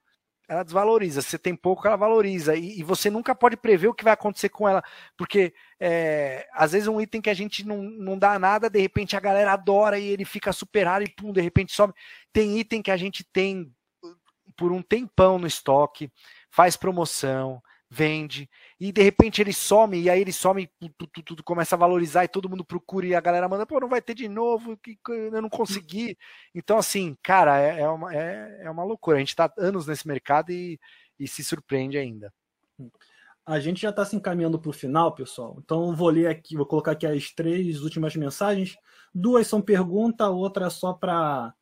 [0.48, 1.22] ela desvaloriza.
[1.22, 2.54] Se você tem pouco, ela valoriza.
[2.54, 4.82] E, e, você nunca pode prever o que vai acontecer com ela.
[5.16, 9.16] Porque é, às vezes um item que a gente não, não dá nada, de repente
[9.16, 11.94] a galera adora e ele fica super raro e pum, de repente sobe.
[12.32, 13.72] Tem item que a gente tem
[14.56, 16.12] por um tempão no estoque,
[16.50, 17.62] faz promoção,
[17.94, 18.48] vende,
[18.80, 20.66] e de repente ele some, e aí ele some,
[20.96, 23.88] tudo, tudo, começa a valorizar, e todo mundo procura, e a galera manda, pô, não
[23.88, 26.16] vai ter de novo, que eu não consegui.
[26.54, 29.18] Então, assim, cara, é, é, uma, é, é uma loucura.
[29.18, 30.80] A gente está anos nesse mercado e,
[31.18, 32.32] e se surpreende ainda.
[33.44, 35.58] A gente já está se encaminhando para o final, pessoal.
[35.62, 38.74] Então eu vou ler aqui, vou colocar aqui as três últimas mensagens.
[39.14, 41.52] Duas são pergunta, outra é só para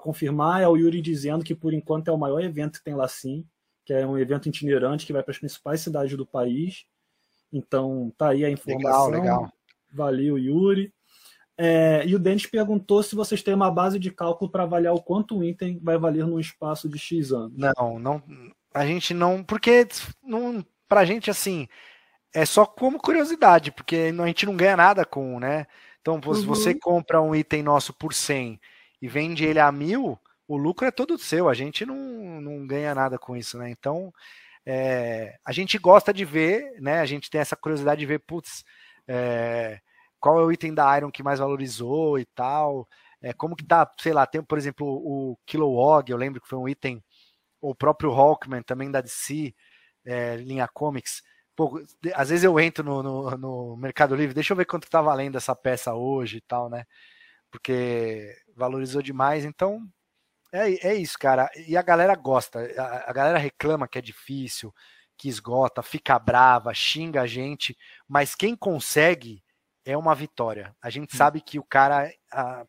[0.00, 0.62] confirmar.
[0.62, 3.44] É o Yuri dizendo que por enquanto é o maior evento que tem lá sim,
[3.84, 6.84] que é um evento itinerante que vai para as principais cidades do país.
[7.52, 9.10] Então tá aí a informação.
[9.10, 9.52] Legal, legal.
[9.92, 10.92] Valeu, Yuri.
[11.56, 15.02] É, e o Denis perguntou se vocês têm uma base de cálculo para avaliar o
[15.02, 17.56] quanto o item vai valer num espaço de X anos.
[17.56, 18.22] Não, não.
[18.72, 19.42] A gente não.
[19.42, 19.86] Porque
[20.22, 21.68] não, pra gente, assim,
[22.32, 25.66] é só como curiosidade, porque a gente não ganha nada com, né?
[26.00, 26.46] Então, se uhum.
[26.46, 28.60] você compra um item nosso por 100
[29.00, 31.48] e vende ele a mil, o lucro é todo seu.
[31.48, 31.96] A gente não,
[32.40, 33.70] não ganha nada com isso, né?
[33.70, 34.12] Então,
[34.66, 37.00] é, a gente gosta de ver, né?
[37.00, 38.64] A gente tem essa curiosidade de ver, putz.
[39.06, 39.80] É,
[40.24, 42.88] qual é o item da Iron que mais valorizou e tal.
[43.20, 46.58] É, como que tá, sei lá, tem, por exemplo, o Kilowog, eu lembro que foi
[46.58, 47.02] um item,
[47.60, 49.54] o próprio Hawkman, também da DC,
[50.04, 51.22] é, linha Comics.
[51.56, 51.80] Pô,
[52.14, 55.36] às vezes eu entro no, no, no, Mercado Livre, deixa eu ver quanto tá valendo
[55.36, 56.84] essa peça hoje e tal, né?
[57.50, 59.80] Porque valorizou demais, então
[60.54, 61.50] é, é isso, cara.
[61.66, 64.72] E a galera gosta, a, a galera reclama que é difícil,
[65.18, 67.76] que esgota, fica brava, xinga a gente,
[68.06, 69.42] mas quem consegue
[69.84, 70.74] é uma vitória.
[70.80, 71.18] A gente hum.
[71.18, 72.64] sabe que o cara, a,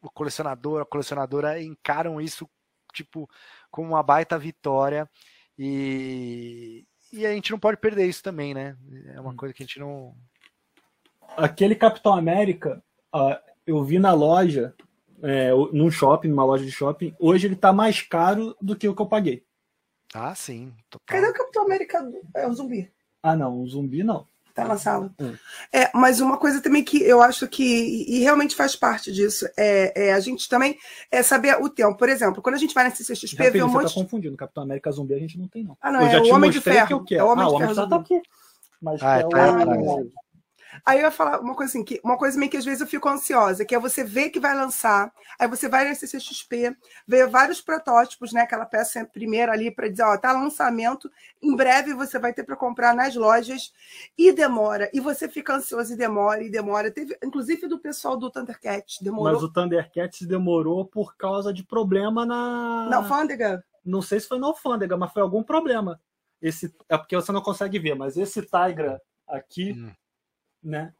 [0.00, 2.48] o colecionador, a colecionadora encaram isso
[2.94, 3.28] tipo
[3.70, 5.10] como uma baita vitória
[5.58, 8.76] e, e a gente não pode perder isso também, né?
[9.14, 9.36] É uma hum.
[9.36, 10.14] coisa que a gente não.
[11.36, 12.80] Aquele Capitão América,
[13.12, 14.74] uh, eu vi na loja,
[15.22, 17.14] é, num shopping, numa loja de shopping.
[17.18, 19.44] Hoje ele tá mais caro do que o que eu paguei.
[20.14, 20.72] Ah, sim.
[20.88, 21.06] Total.
[21.06, 22.10] Cadê o Capitão América?
[22.34, 22.90] É o zumbi.
[23.22, 24.26] Ah, não, o zumbi não.
[24.54, 25.14] Tá na sala.
[25.20, 25.34] Hum.
[25.70, 30.06] É, mas uma coisa também que eu acho que, e realmente faz parte disso, é,
[30.06, 30.78] é a gente também
[31.10, 31.94] é saber o tempo.
[31.98, 33.82] Por exemplo, quando a gente vai na CCXP, vê um monte...
[33.82, 35.76] Você tá confundindo, Capitão América Zumbi a gente não tem, não.
[35.78, 37.04] Ah, não, eu é o Homem de Ferro.
[37.04, 37.88] Que é o Homem ah, de Ferro.
[37.90, 38.22] Tá aqui.
[38.80, 40.10] Mas ah, é tá, o...
[40.84, 42.86] Aí eu ia falar uma coisa assim, que, uma coisa meio que às vezes eu
[42.86, 47.26] fico ansiosa, que é você ver que vai lançar, aí você vai na CCXP, vê
[47.26, 48.42] vários protótipos, né?
[48.42, 51.10] Aquela peça primeira ali para dizer, ó, tá lançamento,
[51.42, 53.72] em breve você vai ter para comprar nas lojas
[54.16, 56.90] e demora, e você fica ansioso e demora e demora.
[56.90, 59.32] Teve, inclusive do pessoal do Thundercats, demorou.
[59.32, 63.64] Mas o Thundercats demorou por causa de problema na na alfândega.
[63.84, 66.00] Não sei se foi na alfândega, mas foi algum problema.
[66.42, 69.90] Esse é porque você não consegue ver, mas esse Tigra aqui hum
[70.62, 70.92] né?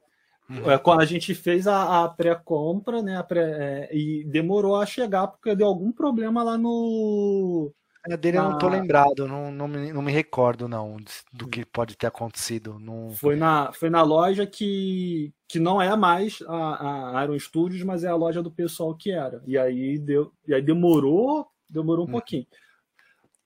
[0.49, 0.71] Uhum.
[0.71, 3.17] É, quando a gente fez a, a pré-compra, né?
[3.17, 7.73] A pré, é, e demorou a chegar porque deu algum problema lá no.
[8.09, 10.97] É, dele eu não tô lembrado, não, não, me, não me recordo não
[11.33, 12.79] do que pode ter acontecido.
[12.79, 13.11] Não...
[13.11, 18.05] Foi, na, foi na loja que, que não é mais a, a Iron Studios, mas
[18.05, 19.43] é a loja do pessoal que era.
[19.45, 22.13] E aí deu, e aí demorou, demorou um uhum.
[22.13, 22.47] pouquinho.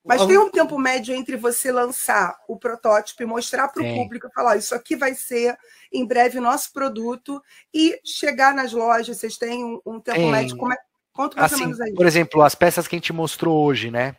[0.05, 4.26] Mas tem um tempo médio entre você lançar o protótipo e mostrar para o público
[4.26, 5.57] e falar: isso aqui vai ser
[5.92, 7.40] em breve nosso produto
[7.72, 9.18] e chegar nas lojas.
[9.18, 10.30] Vocês têm um, um tempo tem.
[10.30, 10.57] médio?
[10.57, 10.76] Como é,
[11.12, 11.92] quanto mais assim, ou menos aí?
[11.92, 14.16] Por exemplo, as peças que a gente mostrou hoje, né?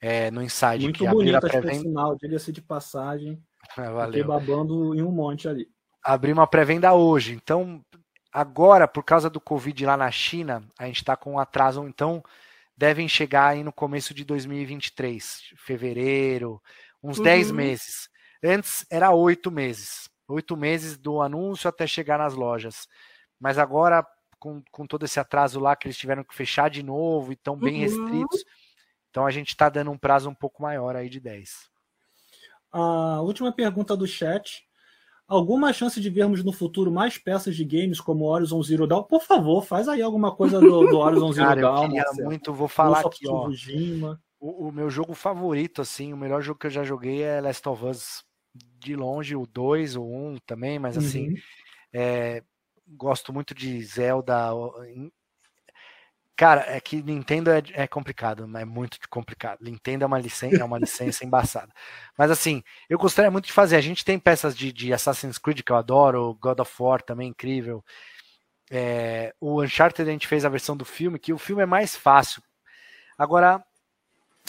[0.00, 0.84] É, no Inside.
[0.84, 3.42] Muito que bonita a pré final, diga-se de passagem.
[3.76, 4.26] É, valeu.
[4.26, 5.68] babando em um monte ali.
[6.02, 7.34] Abri uma pré-venda hoje.
[7.34, 7.84] Então,
[8.32, 11.86] agora, por causa do Covid lá na China, a gente está com um atraso.
[11.86, 12.22] Então
[12.78, 16.62] devem chegar aí no começo de 2023, fevereiro,
[17.02, 17.24] uns uhum.
[17.24, 18.08] 10 meses.
[18.42, 20.08] Antes era oito meses.
[20.28, 22.86] Oito meses do anúncio até chegar nas lojas.
[23.40, 24.06] Mas agora,
[24.38, 27.56] com, com todo esse atraso lá, que eles tiveram que fechar de novo e estão
[27.56, 27.80] bem uhum.
[27.80, 28.44] restritos,
[29.10, 31.68] então a gente está dando um prazo um pouco maior aí de 10.
[32.70, 34.67] A última pergunta do chat
[35.28, 39.02] alguma chance de vermos no futuro mais peças de games como Horizon Zero Dawn?
[39.02, 41.82] Por favor, faz aí alguma coisa do, do Horizon Zero Cara, Dawn.
[41.84, 43.50] Eu queria muito, vou falar aqui, ó.
[44.40, 47.68] O, o, meu jogo favorito, assim, o melhor jogo que eu já joguei é Last
[47.68, 48.24] of Us
[48.54, 51.34] de longe, o 2, o 1 um também, mas assim, uhum.
[51.92, 52.42] é,
[52.86, 54.50] gosto muito de Zelda,
[56.38, 59.58] Cara, é que Nintendo é, é complicado, é muito complicado.
[59.60, 61.72] Nintendo é uma licença, é uma licença embaçada.
[62.16, 63.74] Mas assim, eu gostaria muito de fazer.
[63.74, 67.30] A gente tem peças de, de Assassin's Creed que eu adoro, God of War também
[67.30, 67.84] incrível.
[68.70, 71.96] É, o Uncharted a gente fez a versão do filme, que o filme é mais
[71.96, 72.40] fácil.
[73.18, 73.60] Agora,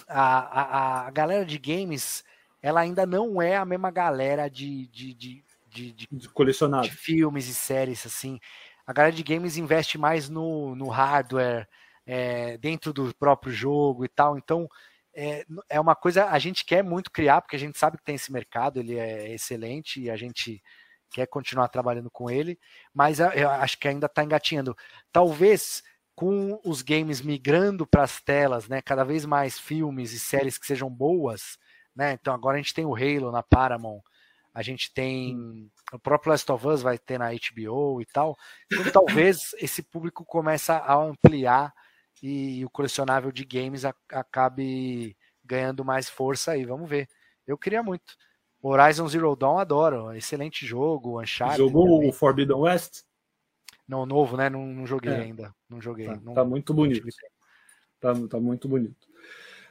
[0.08, 2.24] a, a, a galera de games,
[2.62, 7.56] ela ainda não é a mesma galera de, de, de, de, de, de filmes e
[7.56, 8.40] séries assim
[8.90, 11.68] a galera de games investe mais no, no hardware,
[12.08, 14.36] é, dentro do próprio jogo e tal.
[14.36, 14.68] Então,
[15.14, 18.16] é, é uma coisa a gente quer muito criar, porque a gente sabe que tem
[18.16, 20.60] esse mercado, ele é excelente e a gente
[21.12, 22.58] quer continuar trabalhando com ele,
[22.92, 24.76] mas eu acho que ainda está engatinhando.
[25.12, 25.84] Talvez
[26.16, 30.66] com os games migrando para as telas, né, cada vez mais filmes e séries que
[30.66, 31.60] sejam boas,
[31.96, 32.14] né?
[32.14, 34.02] Então agora a gente tem o Halo na Paramount,
[34.60, 38.36] a gente tem o próprio Last of Us vai ter na HBO e tal.
[38.70, 41.74] Então talvez esse público comece a ampliar
[42.22, 45.16] e o colecionável de games acabe
[45.46, 46.66] ganhando mais força aí.
[46.66, 47.08] Vamos ver.
[47.48, 48.18] Eu queria muito.
[48.62, 51.60] Horizon Zero Dawn adoro, excelente jogo, Uncharted.
[51.60, 53.04] Jogou o Forbidden West?
[53.88, 54.50] Não, novo, né?
[54.50, 55.22] Não, não joguei é.
[55.22, 55.56] ainda.
[55.70, 56.08] Não joguei.
[56.08, 57.08] Tá, não, tá muito bonito.
[57.98, 59.08] Tá, tá muito bonito.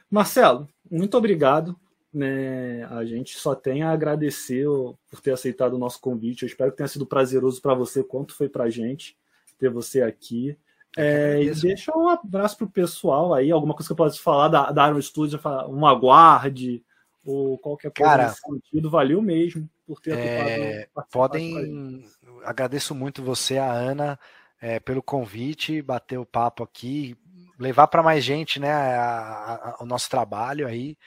[0.09, 1.79] Marcelo, muito obrigado.
[2.11, 4.65] Né, a gente só tem a agradecer
[5.11, 6.41] por ter aceitado o nosso convite.
[6.41, 9.15] Eu espero que tenha sido prazeroso para você, quanto foi para a gente
[9.59, 10.57] ter você aqui.
[10.97, 14.71] É, e deixa um abraço pro pessoal aí, alguma coisa que eu possa falar da,
[14.71, 16.83] da Iron Studio, um aguarde,
[17.23, 18.89] ou qualquer coisa Cara, nesse sentido.
[18.89, 22.03] Valeu mesmo por ter é, Podem.
[22.43, 24.19] Agradeço muito você, a Ana,
[24.61, 27.15] é, pelo convite, bater o papo aqui,
[27.59, 30.97] levar para mais gente né, a, a, o nosso trabalho aí.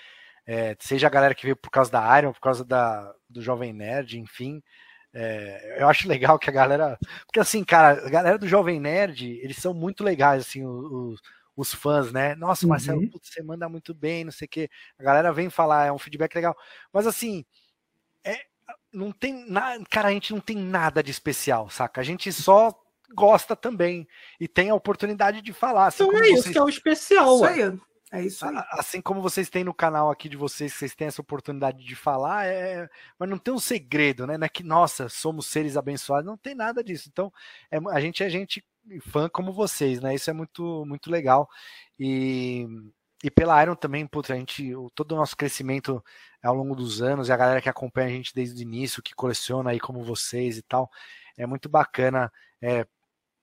[0.46, 3.72] É, seja a galera que veio por causa da Iron, por causa da, do Jovem
[3.72, 4.62] Nerd, enfim.
[5.14, 6.98] É, eu acho legal que a galera.
[7.26, 11.20] Porque assim, cara, a galera do Jovem Nerd, eles são muito legais, assim, os,
[11.56, 12.34] os fãs, né?
[12.34, 13.10] Nossa, Marcelo, uhum.
[13.10, 14.70] putz, você manda muito bem, não sei o quê.
[14.98, 16.56] A galera vem falar, é um feedback legal.
[16.92, 17.44] Mas assim,
[18.24, 18.40] é,
[18.92, 19.82] não tem nada.
[19.90, 22.00] Cara, a gente não tem nada de especial, saca?
[22.00, 22.74] A gente só
[23.14, 24.08] gosta também
[24.40, 25.88] e tem a oportunidade de falar.
[25.88, 26.52] Assim, então é isso vocês...
[26.52, 27.36] que é o especial.
[27.36, 27.80] Isso aí.
[28.12, 28.54] É isso aí.
[28.72, 32.46] Assim como vocês têm no canal aqui de vocês, vocês têm essa oportunidade de falar,
[32.46, 32.86] é...
[33.18, 34.36] mas não tem um segredo, né?
[34.36, 37.08] Não é que, nossa, somos seres abençoados, não tem nada disso.
[37.10, 37.32] Então,
[37.70, 37.78] é...
[37.90, 38.62] a gente é gente
[39.00, 40.14] fã como vocês, né?
[40.14, 41.48] Isso é muito, muito legal.
[41.98, 42.66] E,
[43.24, 46.04] e pela Iron também, putz, a gente, todo o nosso crescimento
[46.42, 49.14] ao longo dos anos, e a galera que acompanha a gente desde o início, que
[49.14, 50.90] coleciona aí como vocês e tal,
[51.36, 52.30] é muito bacana.
[52.60, 52.86] É,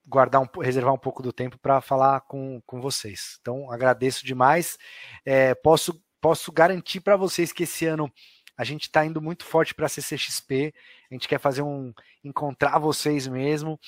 [0.09, 3.37] guardar um, reservar um pouco do tempo para falar com, com vocês.
[3.39, 4.77] Então, agradeço demais.
[5.23, 8.11] É, posso, posso garantir para vocês que esse ano
[8.57, 10.73] a gente está indo muito forte para a CCXP.
[11.09, 13.79] A gente quer fazer um encontrar vocês mesmo.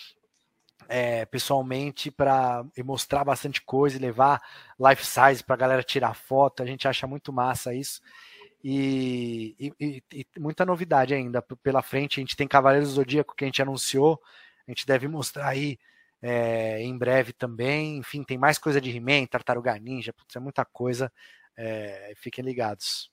[0.87, 4.41] É, pessoalmente para mostrar bastante coisa levar
[4.77, 6.61] life size para a galera tirar foto.
[6.61, 8.01] A gente acha muito massa isso.
[8.63, 12.19] E, e, e, muita novidade ainda pela frente.
[12.19, 14.21] A gente tem Cavaleiros do Zodíaco que a gente anunciou.
[14.67, 15.79] A gente deve mostrar aí
[16.21, 17.97] é, em breve também.
[17.97, 21.11] Enfim, tem mais coisa de He-Man, Tartaruga Ninja, putz, é muita coisa.
[21.57, 23.11] É, fiquem ligados.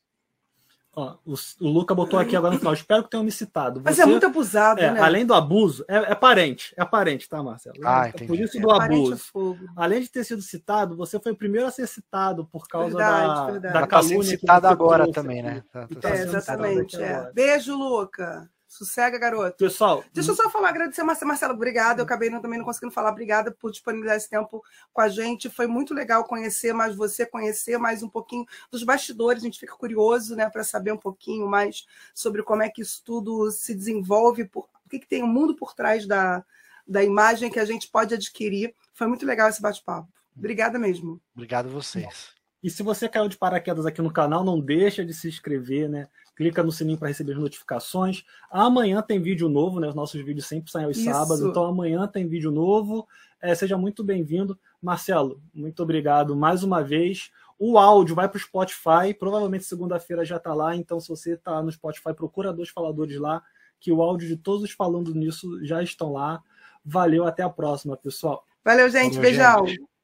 [0.99, 2.75] Ó, o, o, Luca botou aqui agora no final.
[2.75, 3.81] Espero que tenham me citado.
[3.81, 5.01] Você, Mas é muito abusado, é, né?
[5.01, 6.75] Além do abuso, é, é, parente.
[6.77, 7.77] É parente, tá, Marcelo?
[7.85, 8.27] Ah, entendi.
[8.27, 9.59] Por isso do é abuso.
[9.77, 13.29] Além de ter sido citado, você foi o primeiro a ser citado por causa verdade,
[13.29, 13.75] da, verdade.
[13.75, 14.17] da calúnia.
[14.17, 15.63] Tá sendo citado agora também, né?
[15.73, 17.01] Tá, tá é, exatamente.
[17.01, 17.31] É.
[17.33, 18.51] Beijo, Luca.
[18.69, 19.57] Sossega, garoto.
[19.57, 20.05] Pessoal.
[20.13, 22.01] Deixa eu só falar, agradecer, Marcelo, obrigado.
[22.01, 23.11] Eu acabei não, também não conseguindo falar.
[23.11, 24.63] Obrigada por disponibilizar esse tempo
[24.93, 25.49] com a gente.
[25.49, 29.43] Foi muito legal conhecer mais você, conhecer mais um pouquinho dos bastidores.
[29.43, 33.03] A gente fica curioso né, para saber um pouquinho mais sobre como é que isso
[33.03, 36.45] tudo se desenvolve, por, o que, que tem o um mundo por trás da,
[36.87, 38.75] da imagem que a gente pode adquirir.
[38.93, 40.09] Foi muito legal esse bate-papo.
[40.37, 41.19] Obrigada mesmo.
[41.35, 42.37] Obrigado a vocês.
[42.63, 46.07] E se você caiu de paraquedas aqui no canal, não deixa de se inscrever, né?
[46.39, 48.23] Clica no sininho para receber as notificações.
[48.49, 49.89] Amanhã tem vídeo novo, né?
[49.89, 51.11] Os nossos vídeos sempre saem aos Isso.
[51.11, 53.09] sábados, então amanhã tem vídeo novo.
[53.43, 54.57] É, seja muito bem-vindo.
[54.81, 57.33] Marcelo, muito obrigado mais uma vez.
[57.59, 61.61] O áudio vai para o Spotify, provavelmente segunda-feira já está lá, então se você está
[61.61, 63.43] no Spotify, procura dois faladores lá,
[63.81, 66.41] que o áudio de todos os falando nisso já estão lá.
[66.85, 68.45] Valeu, até a próxima, pessoal.
[68.65, 69.17] Valeu, gente.
[69.17, 69.67] Valeu, Beijão.
[69.67, 69.98] Gente.